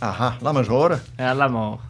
[0.02, 1.00] Aha, laat me eens horen.
[1.16, 1.80] Ja, laat maar horen.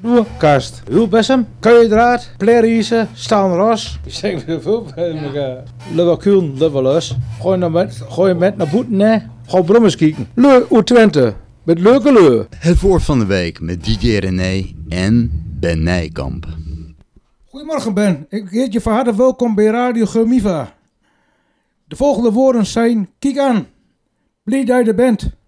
[0.00, 0.82] Doorkast.
[0.90, 3.98] Hulbessem, Keuidraad, Pleriese, Staanros.
[4.04, 5.62] Ik zeg weer veel bij elkaar.
[5.94, 7.16] Leverkusen, Leverlus.
[7.40, 9.18] Gooi, naar met, gooi met naar boeten, hè.
[9.46, 10.28] Gewoon brommers kijken.
[10.34, 11.34] Leu Twente.
[11.62, 12.44] Met leuke leu.
[12.56, 16.46] Het woord van de week met DJ René en Ben Nijkamp.
[17.48, 20.74] Goedemorgen Ben, ik heet je van harte welkom bij Radio Gemiva.
[21.84, 23.66] De volgende woorden zijn, kijk aan,
[24.42, 25.38] blij dat je er bent.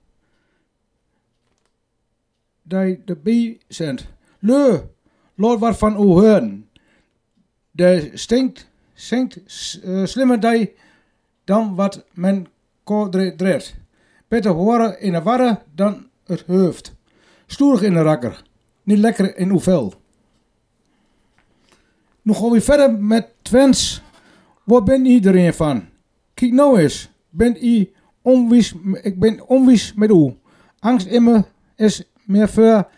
[2.72, 4.06] Dat je erbij bent.
[4.38, 4.78] Leu,
[5.34, 6.64] laat wat van u.
[7.70, 9.38] De stinkt, zingt
[9.84, 10.68] uh, slimmer dat
[11.44, 12.46] dan wat men
[12.84, 13.74] kodreed.
[14.28, 16.94] Beter horen in de warre dan het hoofd.
[17.46, 18.42] Stoerig in de rakker,
[18.82, 19.94] niet lekker in uw vel.
[22.22, 24.02] Nu gaan we verder met Twents.
[24.64, 25.88] Waar ben iedereen van?
[26.34, 27.10] Kijk nou eens.
[27.30, 30.36] Ben i onwies, ik ben onwies met u.
[30.78, 31.44] Angst in me
[31.76, 32.88] is meer voor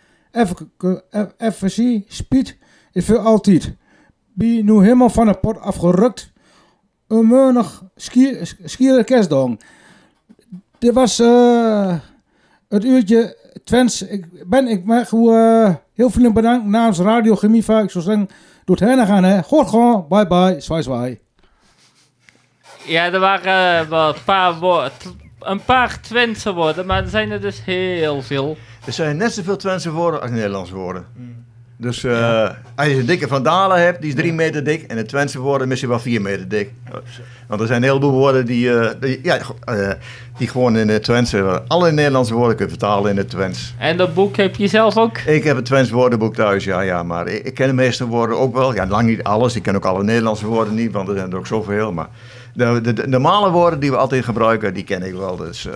[1.37, 2.57] FSC, speed
[2.91, 3.75] is voor altijd.
[4.33, 6.33] Ben nu helemaal van de pot afgerukt.
[7.07, 7.83] Een meunig
[8.65, 9.49] skier kerstdag.
[10.79, 11.95] Dit was eh,
[12.69, 14.01] het uurtje Twents.
[14.01, 17.79] Ik ben, ik mag u eh, heel vriendelijk bedankt namens Radio Chemiva.
[17.79, 18.29] Ik zou zeggen,
[18.65, 19.43] doe het gaan hè.
[19.43, 21.19] Goed gewoon, bye bye, zwaai zwaai.
[22.85, 25.24] Ja, er waren eh, wel een paar woorden.
[25.45, 28.57] Een paar Twentse woorden, maar er zijn er dus heel veel.
[28.85, 31.05] Er zijn net zoveel Twentse woorden als Nederlandse woorden.
[31.77, 34.83] Dus eh, als je een dikke vandalen hebt, die is drie meter dik.
[34.83, 36.71] En de Twentse woorden misschien wel vier meter dik.
[37.47, 39.89] Want er zijn een heleboel woorden die, eh, die, ja, eh,
[40.37, 41.63] die gewoon in het Twentse...
[41.67, 43.73] Alle Nederlandse woorden kun je vertalen in het Twents.
[43.77, 45.17] En dat boek heb je zelf ook?
[45.17, 47.03] Ik heb het Twents woordenboek thuis, ja, ja.
[47.03, 48.73] Maar ik, ik ken de meeste woorden ook wel.
[48.73, 49.55] Ja, lang niet alles.
[49.55, 51.91] Ik ken ook alle Nederlandse woorden niet, want er zijn er ook zoveel.
[51.91, 52.07] Maar
[52.55, 55.35] de, de, de normale woorden die we altijd gebruiken, die ken ik wel.
[55.35, 55.65] Dus...
[55.67, 55.73] eh,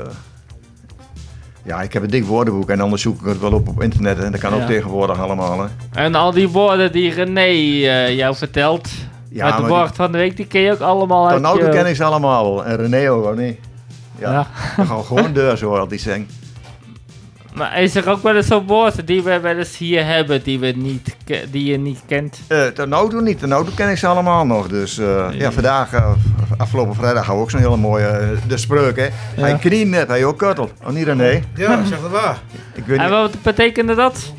[1.63, 4.19] ja, ik heb een dik woordenboek en anders zoek ik het wel op op internet.
[4.19, 5.59] En dat kan ook tegenwoordig allemaal.
[5.61, 5.67] Hè.
[6.03, 8.89] En al die woorden die René eh, jou vertelt.
[9.31, 11.57] Ja, met het maar woord van de week, die ken je ook allemaal uit toe
[11.63, 12.65] je- ken ik ze allemaal.
[12.65, 13.59] En René ook, wel niet.
[14.19, 14.31] Ja,
[14.77, 14.83] Ja.
[14.83, 16.27] dan gewoon deur zo altijd zeggen.
[17.59, 20.59] Maar is er ook wel eens zo'n woord die we wel eens hier hebben, die,
[20.59, 21.15] we niet,
[21.51, 22.39] die je niet kent?
[22.47, 23.41] Eh tot nou toe niet.
[23.41, 24.67] Nou toe ken ik ze allemaal nog.
[24.67, 26.11] Dus eh, ja, vandaag, eh,
[26.57, 28.95] afgelopen vrijdag, hadden we ook zo'n hele mooie eh, de spreuk.
[28.97, 29.07] Hè.
[29.41, 30.69] Hij knien net, hij ook kuttel.
[30.83, 31.41] Oh, niet René.
[31.55, 32.37] Ja, zeg dat waar.
[32.73, 33.13] Ik weet En niet.
[33.13, 34.33] wat betekende dat?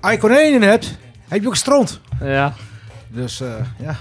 [0.00, 0.98] Als je konijnen hebt,
[1.28, 2.00] heb je ook stront.
[2.20, 2.52] Ja.
[3.08, 3.48] Dus eh,
[3.78, 3.96] ja.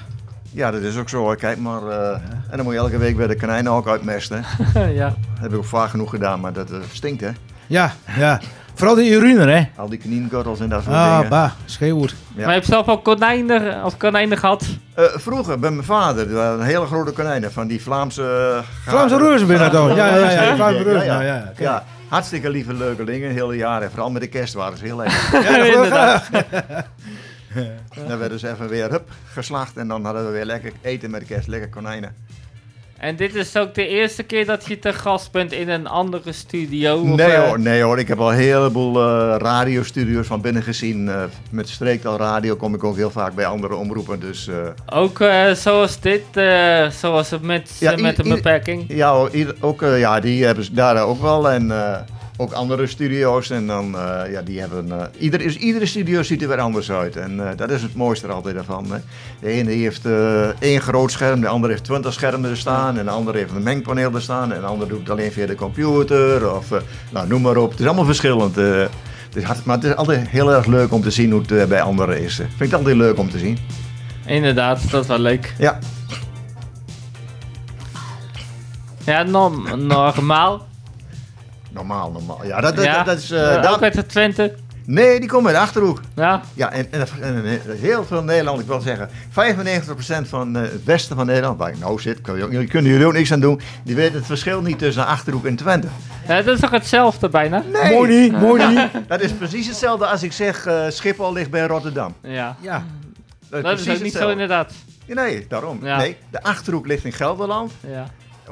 [0.52, 1.18] Ja, dat is ook zo.
[1.18, 1.36] hoor.
[1.36, 1.88] Kijk maar.
[1.88, 2.10] eh,
[2.50, 4.44] En dan moet je elke week bij de konijnen ook uitmesten.
[4.94, 5.08] ja.
[5.10, 7.30] Dat heb ik ook vaak genoeg gedaan, maar dat eh, stinkt hè.
[7.68, 8.40] Ja, ja.
[8.74, 9.64] Vooral de urine, hè.
[9.76, 11.30] Al die knienkuttels en dat soort Ah, dingen.
[11.30, 12.10] bah, schreeuwt.
[12.28, 12.36] Ja.
[12.36, 14.66] Maar je hebt zelf ook konijnen, of konijnen gehad?
[14.94, 18.54] Eh, vroeger, bij mijn vader, er waren hele grote konijnen van die Vlaamse...
[18.86, 19.96] eh, Vlaamse reuzen binnen dan.
[19.96, 20.42] Ja, ja, ja.
[20.44, 20.56] ja.
[20.56, 21.84] Vlaamse Ja, reuzen, ja.
[22.08, 23.82] hartstikke lieve leuke dingen, het hele jaar.
[23.82, 25.18] En vooral met de kerst waren ze heel lekker.
[25.52, 26.30] Ja, inderdaad.
[28.08, 31.20] dan werden ze even weer hup, geslacht en dan hadden we weer lekker eten met
[31.20, 32.16] de kerst, lekker konijnen.
[32.98, 36.32] En dit is ook de eerste keer dat je te gast bent in een andere
[36.32, 37.00] studio?
[37.00, 40.64] of, Nee eh, hoor, nee hoor, ik heb al een heleboel eh radiostudio's van binnen
[40.64, 41.10] gezien.
[41.10, 44.50] Eh, met Streektaal Radio kom ik ook heel vaak bij andere omroepen, dus...
[44.94, 46.24] Ook zoals dit,
[47.00, 48.86] zoals het met, Ja, met een beperking?
[48.88, 49.28] Ja,
[49.60, 51.50] ook, ja, die hebben ze daar ook wel.
[51.50, 51.72] En
[52.38, 53.50] ook andere studio's.
[53.50, 54.92] En dan, eh, ja, die hebben...
[54.92, 57.16] eh, ieder, is, iedere studio ziet er weer anders uit.
[57.16, 58.86] En eh, dat is het mooiste er altijd ervan.
[58.92, 58.98] Hè.
[59.42, 60.06] De ene heeft
[60.60, 62.98] één groot scherm, de andere heeft twintig schermen er staan.
[62.98, 64.54] En de andere heeft een mengpaneel er staan.
[64.54, 66.56] En de andere doet het alleen via de computer.
[66.56, 66.68] Of
[67.10, 67.72] nou, noem maar op.
[67.72, 68.56] Het is allemaal verschillend.
[69.64, 72.40] maar het is altijd heel erg leuk om te zien hoe het bij anderen is.
[72.40, 73.58] Ik vind het altijd leuk om te zien.
[74.26, 75.54] Inderdaad, dat is wel leuk.
[75.58, 75.80] Ja,
[79.06, 80.66] Ja, norm- normaal.
[81.76, 82.46] Normaal, normaal.
[82.46, 83.32] Ja, dat, dat, ja, dat is...
[83.32, 84.56] eh, eh, daar- ook uit de Twente.
[84.88, 86.02] Nee, die komt uit de Achterhoek.
[86.16, 90.62] Ja, Ja, en, en, en- en heel veel Nederland, ik wil zeggen, 95% van eh,
[90.62, 93.32] het westen van Nederland, waar ik nou zit, kun je- jullie kunnen jullie ook niks
[93.34, 95.88] aan doen, die weten het verschil niet tussen Achterhoek en Twente.
[96.28, 97.64] Ja, dat is toch hetzelfde bijna?
[97.72, 98.90] Nee, Mooi niet, mooi niet.
[99.08, 102.14] dat is precies hetzelfde als ik zeg eh, Schiphol ligt bij Rotterdam.
[102.22, 102.84] Ja, Ja.
[103.50, 104.74] Dat dat is ook niet zo inderdaad.
[105.06, 105.80] Ja, Nee, daarom.
[105.84, 105.98] Ja.
[105.98, 108.06] Nee, de Achterhoek ligt in Gelderland, Ja.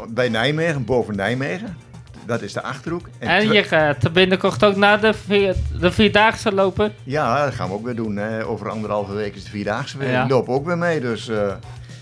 [0.09, 1.77] bij Nijmegen, boven Nijmegen.
[2.25, 3.05] Dat is de Achterhoek.
[3.19, 6.93] En je gaat binnenkort ook naar de, vier, de Vierdaagse lopen.
[7.03, 8.15] Ja, dat gaan we ook weer doen.
[8.15, 8.45] Hè.
[8.45, 10.11] Over anderhalve week is de Vierdaagse weer.
[10.11, 10.23] Ja.
[10.23, 10.99] Ik loop ook weer mee.
[10.99, 11.53] Dus, eh,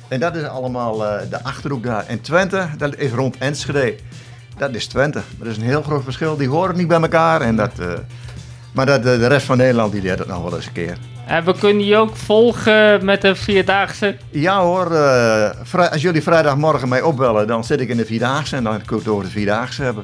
[0.07, 2.05] en dat is allemaal eh, de Achterhoek daar.
[2.07, 3.95] En Twente, dat is rond Enschede.
[4.57, 5.21] Dat is Twente.
[5.37, 6.37] Dat is een heel groot verschil.
[6.37, 7.41] Die horen niet bij elkaar.
[7.41, 7.87] En dat, eh,
[8.71, 10.97] maar dat, de, rest van Nederland die leert het nog wel eens een keer.
[11.27, 14.15] En we kunnen je ook volgen met de Vierdaagse.
[14.29, 18.55] Ja hoor, eh, als jullie vrijdagmorgen mij opbellen, dan zit ik in de Vierdaagse.
[18.55, 20.03] En dan kun je het over de Vierdaagse hebben.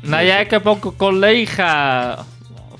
[0.00, 2.18] Nou ja, ik heb ook een collega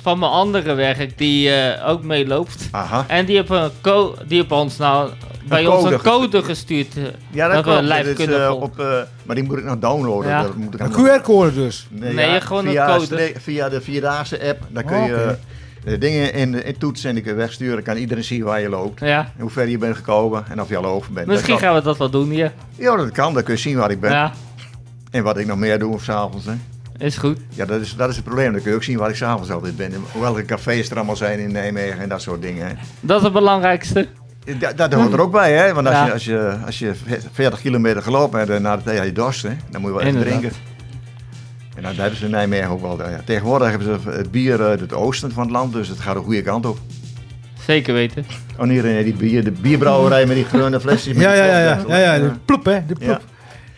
[0.03, 2.69] van mijn andere werk die eh, ook meeloopt.
[2.71, 3.05] Aha.
[3.09, 5.11] En die heeft, een co die heeft ons nou
[5.49, 6.97] bij ons code een code gestuurd.
[6.97, 8.67] eh, Ja, dat, dat we live kunnen eh, volgen.
[8.67, 8.87] op, eh,
[9.23, 10.31] maar die moet ik nog downloaden.
[10.31, 10.43] Ja.
[10.43, 11.87] Dat moet ik Een QR-code dus.
[11.91, 13.33] Nee, gewoon een code.
[13.39, 15.37] Via de Vierdaagse app, dan kun Oh, je
[15.87, 17.83] eh, dingen in, in toetsen en je wegsturen.
[17.83, 19.01] kan iedereen zien waar je loopt.
[19.01, 21.27] Ja, hoe ver je bent gekomen en of je al over bent.
[21.27, 22.53] misschien dat gaan we dat wel doen hier.
[22.77, 23.35] Ja, dat kan.
[23.35, 24.11] Dan kun je zien waar ik ben.
[24.11, 24.33] Ja,
[25.11, 26.47] En wat ik nog meer doe s'avonds.
[26.99, 27.39] is goed.
[27.49, 28.53] Ja, dat is, dat is het probleem.
[28.53, 29.93] Dan kun je ook zien waar ik s'avonds altijd ben.
[29.93, 32.67] En welke cafés er allemaal zijn in Nijmegen en dat soort dingen.
[32.67, 32.73] hè.
[33.01, 34.07] Dat is het belangrijkste.
[34.59, 35.75] Dat, dat hoort er ook bij, hè?
[35.75, 36.07] Want als, Ja.
[36.07, 36.93] je, als, je, als je
[37.33, 40.19] 40 kilometer gelopen hebt en na de je dorst, hè, dan moet je wel even
[40.19, 40.39] Inderdaad.
[40.41, 40.59] drinken.
[41.77, 43.11] En dat hebben ze in Nijmegen ook wel.
[43.11, 43.21] Ja.
[43.25, 46.21] Tegenwoordig hebben ze het bier uit het oosten van het land, dus het gaat de
[46.21, 46.79] goede kant op.
[47.67, 48.27] Zeker weten.
[48.59, 51.17] Oh, in die bier, de bierbrouwerij met die groene flesjes.
[51.17, 53.21] Ja, ja, ja, ja, ja, ja, de ploep, hè, de ploep.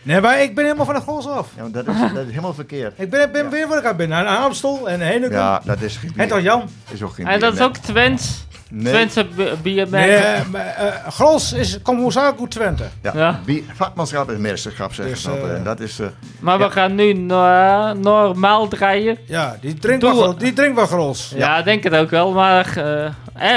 [0.01, 1.47] Nee, maar ik ben helemaal van de gros af.
[1.57, 2.93] Ja, dat is, dat is helemaal verkeerd.
[2.99, 4.13] Ik ben, ben weer waar ik aan ben.
[4.13, 5.35] Aan Amstel en Heineken.
[5.35, 6.21] Ja, dat is geen bier.
[6.21, 6.69] En toch Jan?
[6.91, 8.47] is ook geen En bier, dat is ook Twents.
[8.71, 8.93] Nee.
[8.93, 10.05] Twentse bi- biermerk.
[10.05, 12.83] Nee, eh, maar, eh, gros is, Hoezaku Twente.
[13.01, 13.39] Ja, Ja.
[13.45, 15.51] bier- vakmanschap is meesterschap, zeggen Dus, ze altijd.
[15.51, 15.99] eh, En dat is...
[15.99, 16.07] eh,
[16.39, 16.69] Maar we Ja.
[16.69, 19.17] gaan nu no- normaal draaien.
[19.25, 21.33] Ja, die drinkt Doe- wel, gros- die drinkt wel gros.
[21.35, 22.31] Ja, ik denk het ook wel.
[22.31, 23.05] Maar eh,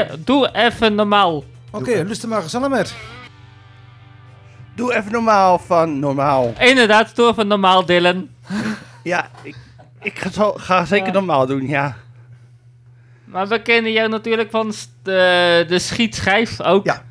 [0.01, 1.45] eh, doe even normaal.
[1.71, 2.95] Oké, luister maar gezellig met.
[4.75, 6.53] Doe even normaal van normaal.
[6.59, 8.29] Inderdaad, doe even normaal, Dylan.
[9.03, 9.57] Ja, ik,
[10.01, 11.13] ik ga, zo, ga zeker Ja.
[11.13, 11.97] normaal doen, ja.
[13.25, 16.85] Maar we kennen jou natuurlijk van de, de schietschijf ook.
[16.85, 17.03] Ja.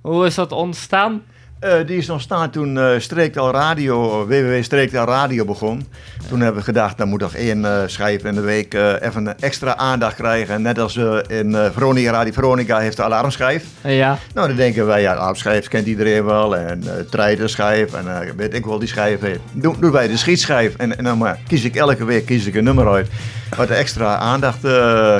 [0.00, 1.22] Hoe is dat ontstaan?
[1.60, 5.86] Eh, die is ontstaan toen eh Streektaal Radio, www Streektaal Radio begon.
[6.28, 9.76] Toen hebben we gedacht, dan moet toch één eh schijf in de week even extra
[9.76, 10.54] aandacht krijgen.
[10.54, 10.96] En net als
[11.26, 13.64] in Veronica, Radio Veronica heeft de alarmschijf.
[13.82, 16.56] Ja, Nou, dan denken wij, ja, alarmschijf kent iedereen wel.
[16.56, 19.40] En uh, en weet ik wel die schijf heeft.
[19.52, 20.76] Doen, doen wij de schietschijf.
[20.76, 23.08] En, en dan maar kies ik elke week kies ik een nummer uit.
[23.56, 24.60] Wat extra aandacht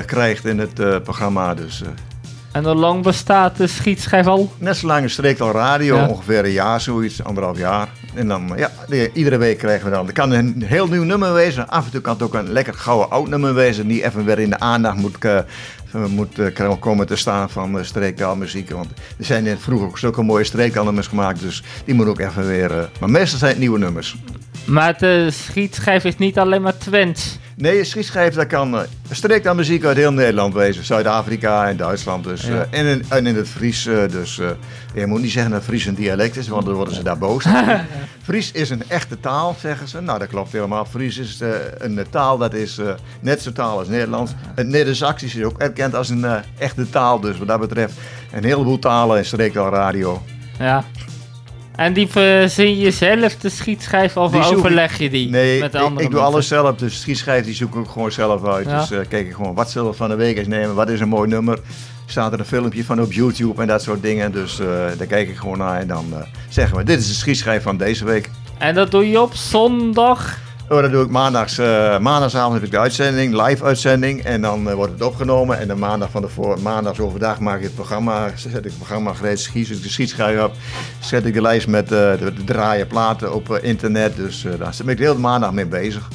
[0.06, 1.54] krijgt in het programma.
[1.54, 1.82] Dus
[2.52, 4.52] en hoe lang bestaat de schietschijf al?
[4.58, 6.06] Net zo lang streekt al radio, Ja.
[6.08, 7.88] ongeveer een jaar zoiets, anderhalf jaar.
[8.14, 8.70] En dan, ja,
[9.12, 10.06] iedere week krijgen we dan.
[10.06, 11.68] Het kan een heel nieuw nummer wezen.
[11.68, 13.86] Af en toe kan het ook een lekker gouden oud nummer wezen.
[13.88, 15.38] Die even weer in de aandacht moet, eh,
[16.08, 18.70] moet eh, komen te staan van uh, streektaalmuziek.
[18.70, 21.40] Want er zijn in vroeger ook zulke mooie streektaalnummers gemaakt.
[21.40, 22.70] Dus die moet ook even weer.
[22.78, 24.16] eh, maar meestal zijn het nieuwe nummers.
[24.64, 27.38] Maar de schietschijf is niet alleen maar Twents.
[27.56, 30.84] Nee, schietschijf, dat kan uh, streektaalmuziek uit heel Nederland wezen.
[30.84, 32.42] Zuid-Afrika en Duitsland dus.
[32.46, 32.66] Ja.
[32.70, 34.38] eh, en, in, en in het Fries eh, dus.
[34.38, 34.48] eh,
[34.94, 37.44] je moet niet zeggen dat Fries een dialect is, want dan worden ze daar boos.
[38.22, 40.00] Fries is een echte taal, zeggen ze.
[40.00, 40.84] Nou, dat klopt helemaal.
[40.84, 44.32] Fries is eh, een taal dat is eh, net zo taal als Nederlands.
[44.54, 47.20] Het Neder-Saxisch is ook erkend als een eh, echte taal.
[47.20, 47.94] Dus wat dat betreft
[48.32, 50.22] een heleboel talen in streektaalradio.
[50.58, 50.84] Ja.
[51.80, 55.78] En die verzin je zelf de schietschijf of Die overleg je die Nee, met de
[55.78, 56.34] ik, andere ik doe mensen?
[56.34, 56.76] alles zelf.
[56.76, 58.66] Dus schietschijf die zoek ik ook gewoon zelf uit.
[58.66, 58.80] Ja.
[58.80, 60.74] Dus eh, kijk ik gewoon, wat zullen we van de week eens nemen?
[60.74, 61.58] Wat is een mooi nummer?
[62.06, 64.32] Staat er een filmpje van op YouTube en dat soort dingen.
[64.32, 64.66] Dus eh,
[64.98, 67.76] daar kijk ik gewoon naar en dan eh, zeggen we, dit is de schietschijf van
[67.76, 68.30] deze week.
[68.58, 70.38] En dat doe je op zondag.
[70.72, 71.58] Oh, dat doe ik maandags.
[71.58, 74.22] eh, maandagavond heb ik de uitzending, live uitzending.
[74.24, 75.58] En dan eh, wordt het opgenomen.
[75.58, 78.30] En de maandag van de voor, maandags overdag maak ik het programma.
[78.36, 80.52] Zet ik het programma gereed, schiet ik de schietschijf op.
[81.00, 84.16] Zet ik de lijst met eh, de, de draaien platen op internet.
[84.16, 86.08] Dus daar ben ik de hele maandag mee bezig.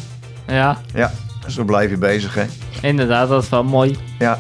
[0.48, 1.12] Ja, Ja,
[1.48, 2.46] zo blijf je bezig, hè.
[2.82, 3.98] inderdaad, dat is wel mooi.
[4.20, 4.40] Ja,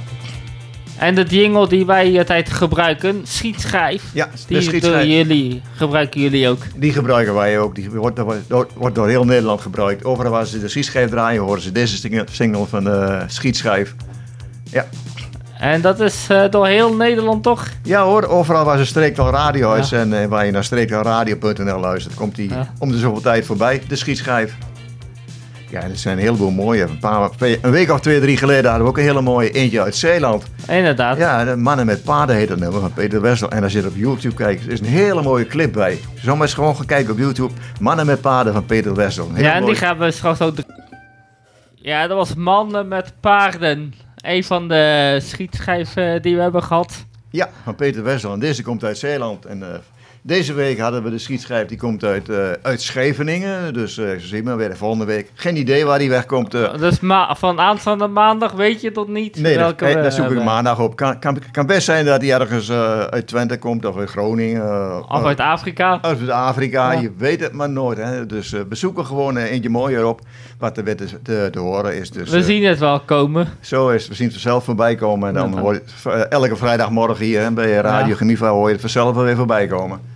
[0.97, 5.05] En de jingle die wij altijd gebruiken, schietschijf, ja de die schietschijf.
[5.07, 6.57] jullie, gebruiken jullie ook.
[6.75, 7.75] Die gebruiken wij ook.
[7.75, 10.05] Die wordt, door, wordt door heel Nederland gebruikt.
[10.05, 13.95] Overal waar ze de schietschijf draaien, horen ze deze single- van de schietschijf.
[14.71, 14.85] Ja.
[15.59, 17.67] En dat is eh, door heel Nederland toch?
[17.83, 22.35] ja hoor, overal waar ze Streektaal Radio uitzenden en waar je naar streektaalradio.nl luistert, komt
[22.35, 22.73] die Ja.
[22.79, 24.55] om de zoveel tijd voorbij, de schietschijf.
[25.75, 26.81] Ja, er zijn een heleboel mooie.
[26.81, 29.81] Een, paar, een week of twee, drie geleden hadden we ook een hele mooie eentje
[29.81, 30.43] uit Zeeland.
[30.67, 31.17] Inderdaad.
[31.17, 33.49] Ja, de Mannen met Paarden heet dat nummer van Peter Wessel.
[33.49, 35.99] En als je het op YouTube kijkt, er is een hele mooie clip bij.
[36.21, 37.53] Zomaar eens gewoon gaan kijken op YouTube.
[37.79, 39.29] Mannen met Paarden van Peter Wessel.
[39.35, 40.55] Ja, en die gaan we straks ook...
[41.75, 43.93] Ja, dat was Mannen met Paarden.
[44.15, 47.05] Een van de schietschijven die we hebben gehad.
[47.29, 48.33] Ja, van Peter Wessel.
[48.33, 49.45] En deze komt uit Zeeland.
[49.45, 49.79] En eh,
[50.27, 53.73] Deze week hadden we de schietschijf, die komt uit, eh, uit Scheveningen.
[53.73, 55.31] Dus zo zien we weer de volgende week.
[55.33, 56.53] Geen idee waar die wegkomt.
[56.53, 56.77] eh.
[56.77, 60.31] Dus ma van aanstaande maandag weet je tot niet Nee, dat, welke we daar zoek
[60.31, 60.95] ik maandag op.
[60.95, 62.71] Kan, kan, kan best zijn dat hij ergens
[63.09, 65.03] uit Twente komt of uit Groningen.
[65.09, 65.99] Of uit Afrika.
[66.01, 66.99] uit Afrika, Ja.
[67.01, 67.97] je weet het maar nooit.
[67.97, 68.25] Hè?
[68.25, 70.21] Dus we zoeken gewoon eentje mooier op
[70.59, 72.11] wat er weer te, te, te horen is.
[72.11, 73.47] Dus, We zien het wel komen.
[73.61, 74.09] Zo is het.
[74.09, 75.27] We zien het vanzelf voorbij komen.
[75.27, 75.59] En dan Ja.
[75.59, 78.15] hoor je elke vrijdagmorgen hier hè, bij Radio Ja.
[78.15, 80.13] Gemiva hoor je het vanzelf wel weer voorbij komen.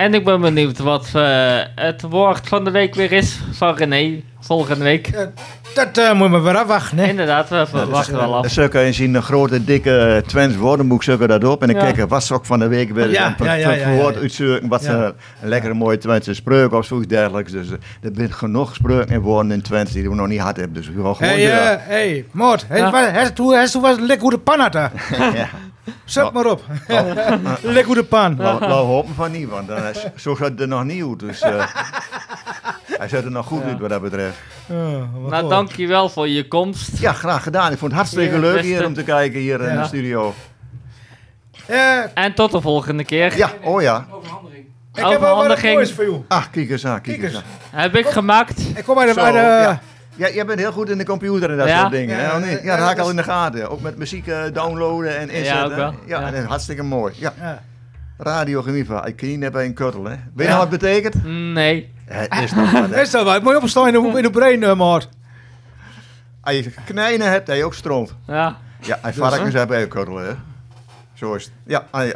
[0.00, 4.22] En ik ben benieuwd wat eh, het woord van de week weer is van René
[4.38, 5.10] volgende week.
[5.74, 7.06] Dat eh, moet maar weer afwachten, hè.
[7.06, 8.54] Inderdaad, we wachten wel af.
[8.54, 11.60] Je zien een grote, dikke Twents woordenboek zoeken dat op.
[11.62, 11.82] En dan Ja.
[11.82, 14.14] kijken wat ze ook van de week weer Ja, een ja, ja, ja, ja, woord
[14.14, 14.20] ja.
[14.20, 14.68] uitzoeken.
[14.68, 14.90] Wat Ja.
[14.90, 17.52] ze een lekkere mooie Twentse spreuk of zoiets dergelijks.
[17.52, 20.72] Dus eh, er zijn genoeg spreuken en woorden in Twents die we nog niet hadden.
[20.72, 21.54] Dus we gaan gewoon Hé, door.
[21.54, 22.90] hey, hey, Moot, hij Ja.
[23.80, 24.92] was- lekker hoe de pan had daar.
[25.34, 25.48] ja.
[26.04, 26.62] Zet maar op.
[27.62, 28.36] lekker hoe de pan.
[28.38, 31.18] Laten we hopen van niet, want dan is, zo gaat het er nog niet uit.
[31.18, 31.54] Dus eh,
[33.00, 34.36] hij zet er nog goed uit wat dat betreft.
[35.28, 36.98] Nou, dankjewel voor je komst.
[36.98, 37.72] Ja, graag gedaan.
[37.72, 38.66] Ik vond het hartstikke Ja, leuk beste.
[38.68, 39.80] hier om te kijken hier in Ja.
[39.80, 40.34] de studio.
[41.66, 43.36] Eh, En tot de volgende keer.
[43.36, 43.98] Ja, oh ja.
[43.98, 44.04] ik
[44.94, 45.74] heb wel wat Overhandiging.
[45.74, 46.24] moois voor jou.
[46.28, 47.42] Ach, kijk eens aan, kijk eens aan.
[47.70, 48.60] Heb ik gemaakt.
[48.76, 49.12] Ik kom bij de...
[49.12, 49.80] Zo, bij de ja.
[50.16, 51.78] Ja, jij bent heel goed in de computer en dat Ja?
[51.80, 52.16] soort dingen.
[52.16, 52.48] Ja, hè, ja, niet?
[52.50, 53.70] ja, ja, dat had ik al in de gaten.
[53.70, 55.64] Ook met muziek eh, downloaden en inzetten.
[55.64, 55.94] ook wel.
[56.06, 56.32] Ja, Ja.
[56.32, 57.14] en hartstikke mooi.
[57.16, 57.62] Ja, Ja.
[58.18, 59.04] Radio Gemiva.
[59.04, 60.10] Ik kan niet bij een kuttel, hè.
[60.10, 60.48] Weet je Ja.
[60.48, 61.24] nou wat het betekent?
[61.54, 61.92] Nee.
[62.12, 63.00] Het is nog wat, hè.
[63.00, 63.42] Is dat wat?
[63.42, 65.08] Moet je opstaan in de, in de brein, eh, Moot.
[66.42, 68.14] Als je knijnen hebt, heb je ook stroomt.
[68.26, 68.56] Ja.
[68.82, 70.32] Ja, en varkens hebben ook kuddelen, hè.
[71.14, 71.52] Zo is het.
[71.66, 72.12] Ja, ah, ja.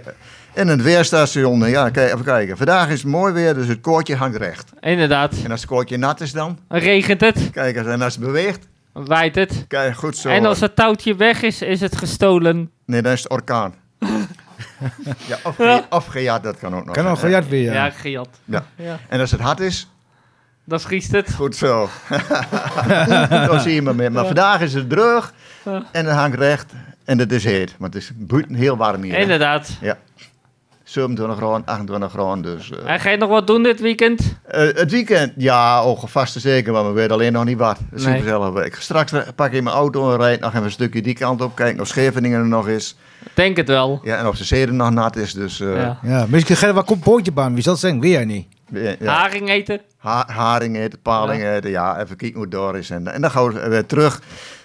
[0.52, 2.56] En het weerstation, ja, kijk, even kijken.
[2.56, 4.72] Vandaag is het mooi weer, dus het koordje hangt recht.
[4.80, 5.34] Inderdaad.
[5.44, 7.50] En als het koordje nat is dan, Regent het.
[7.50, 9.64] kijk eens, en als het beweegt, Waait het.
[9.68, 10.28] kijk, goed zo.
[10.28, 12.70] En als het touwtje weg is, is het gestolen.
[12.86, 13.74] Nee, dan is het orkaan.
[15.26, 16.94] Ja, of, ge- of gejat, dat kan ook nog.
[16.94, 17.16] Kan hè.
[17.16, 17.72] gejat weer.
[17.72, 17.90] Ja, Ja.
[17.90, 18.28] gejat.
[18.44, 18.64] Ja.
[18.76, 18.98] Ja.
[19.08, 19.88] En als het hard is,
[20.64, 21.34] Dan vriest het.
[21.34, 21.88] goed zo.
[23.46, 24.12] dan zie je maar meer.
[24.12, 25.32] Maar vandaag is het droog
[25.92, 26.72] en het hangt recht
[27.04, 27.74] en het is heet.
[27.78, 29.12] Want het is buiten heel warm hier.
[29.14, 29.18] hè.
[29.20, 29.70] Inderdaad.
[29.80, 29.96] Ja.
[30.84, 32.70] 27 graden, 28 graden, dus...
[32.70, 34.36] eh, En ga je nog wat doen dit weekend?
[34.46, 37.78] Eh, het weekend, ja, ook vast en zeker, maar we weten alleen nog niet wat.
[37.90, 38.22] Dat zien Nee.
[38.22, 38.58] zelf.
[38.58, 41.54] Ik straks pak ik mijn auto en rijd nog even een stukje die kant op.
[41.56, 42.96] Kijk of Scheveningen er nog is.
[43.34, 44.00] Denk het wel.
[44.02, 45.32] Ja, en of de zeden nog nat is.
[45.32, 45.98] Dus eh, Ja.
[46.02, 47.54] Ja, misschien wat pootje baan.
[47.54, 48.00] Wie zal het zeggen?
[48.08, 48.46] Jij niet.
[48.72, 49.12] ja, ja.
[49.12, 49.80] Haring eten.
[49.98, 51.70] Ha- haring eten, paling eten.
[51.70, 52.90] Ja, even kijken hoe het door is.
[52.90, 54.20] En, en dan gaan we weer terug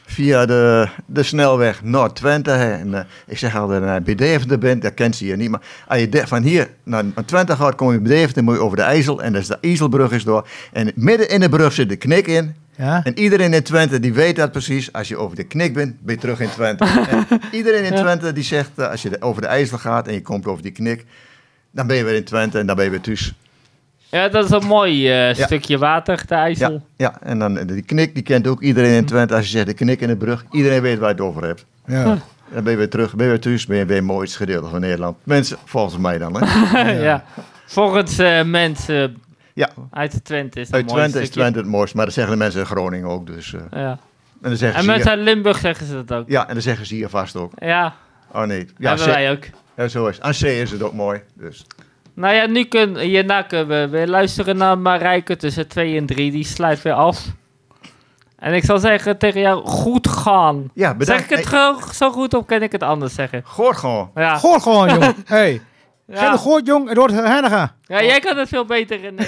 [0.05, 2.51] via de, de snelweg Noord-Twente.
[2.51, 2.71] hè.
[2.73, 5.49] En, eh, ik zeg altijd, als je bij Deventer bent, dat kent ze hier niet.
[5.49, 8.53] Maar als je de- van hier naar, naar Twente gaat, kom je bij Deventer, moet
[8.55, 9.21] je over de IJssel.
[9.21, 10.47] En dat is de IJsselbrug is door.
[10.73, 12.55] En midden in de brug zit de knik in.
[12.79, 13.01] Ja?
[13.03, 14.93] En iedereen in Twente die weet dat precies.
[14.93, 16.85] Als je over de knik bent, ben je terug in Twente.
[17.29, 20.13] en iedereen in Twente die zegt, eh, als je de- over de IJssel gaat en
[20.13, 21.05] je komt over die knik,
[21.71, 23.33] dan ben je weer in Twente en dan ben je weer thuis.
[24.09, 25.45] Ja, dat is een mooi eh, Ja.
[25.45, 26.71] stukje water, de IJssel.
[26.71, 29.35] Ja, ja, en dan eh, die knik, die kent ook iedereen in Twente.
[29.35, 31.65] Als je zegt de knik in de brug, iedereen weet waar je het over hebt.
[31.85, 32.03] Ja.
[32.53, 34.69] Dan ben je weer terug, ben je weer thuis, ben je weer het mooiste gedeelte
[34.69, 35.17] van Nederland.
[35.23, 36.43] Mensen, volgens mij dan.
[36.43, 36.91] Hè?
[37.09, 37.23] ja.
[37.65, 39.17] Volgens eh, mensen
[39.59, 41.29] Ja, uit de Twente is dat uit Twente is.
[41.29, 43.27] Twente het mooiste, maar dat zeggen de mensen in Groningen ook.
[43.27, 43.89] Dus, eh, Ja.
[43.89, 43.97] en
[44.41, 46.29] dan zeggen En ze mensen hier, uit Limburg zeggen ze dat ook.
[46.29, 47.51] ja, en dan zeggen ze hier vast ook.
[47.57, 47.93] Ja,
[48.33, 49.43] Oh nee, ja, hebben wij ook.
[49.75, 50.25] ja zo is het.
[50.25, 51.21] Aan zee is het ook mooi.
[51.33, 51.65] Dus.
[52.13, 56.31] Nou ja, nu kun, hierna kunnen we weer luisteren naar Marijke tussen 2 en 3.
[56.31, 57.25] Die sluit weer af.
[58.35, 60.69] En ik zal zeggen tegen jou, goed gaan.
[60.73, 61.27] Ja, bedankt.
[61.29, 63.41] Zeg ik het zo goed of kan ik het anders zeggen?
[63.45, 64.11] Goor gewoon.
[64.15, 65.15] Ja, Gooi gewoon, jong.
[65.25, 65.61] Hey.
[66.11, 66.31] Ga ja.
[66.31, 66.87] de goot, jong.
[66.87, 67.73] Het wordt Hennega.
[67.85, 69.19] ja jij kan het veel beter in.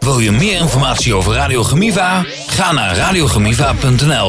[0.00, 2.24] Wil je meer informatie over Radio Gemiva?
[2.46, 4.20] Ga naar radiogemiva.nl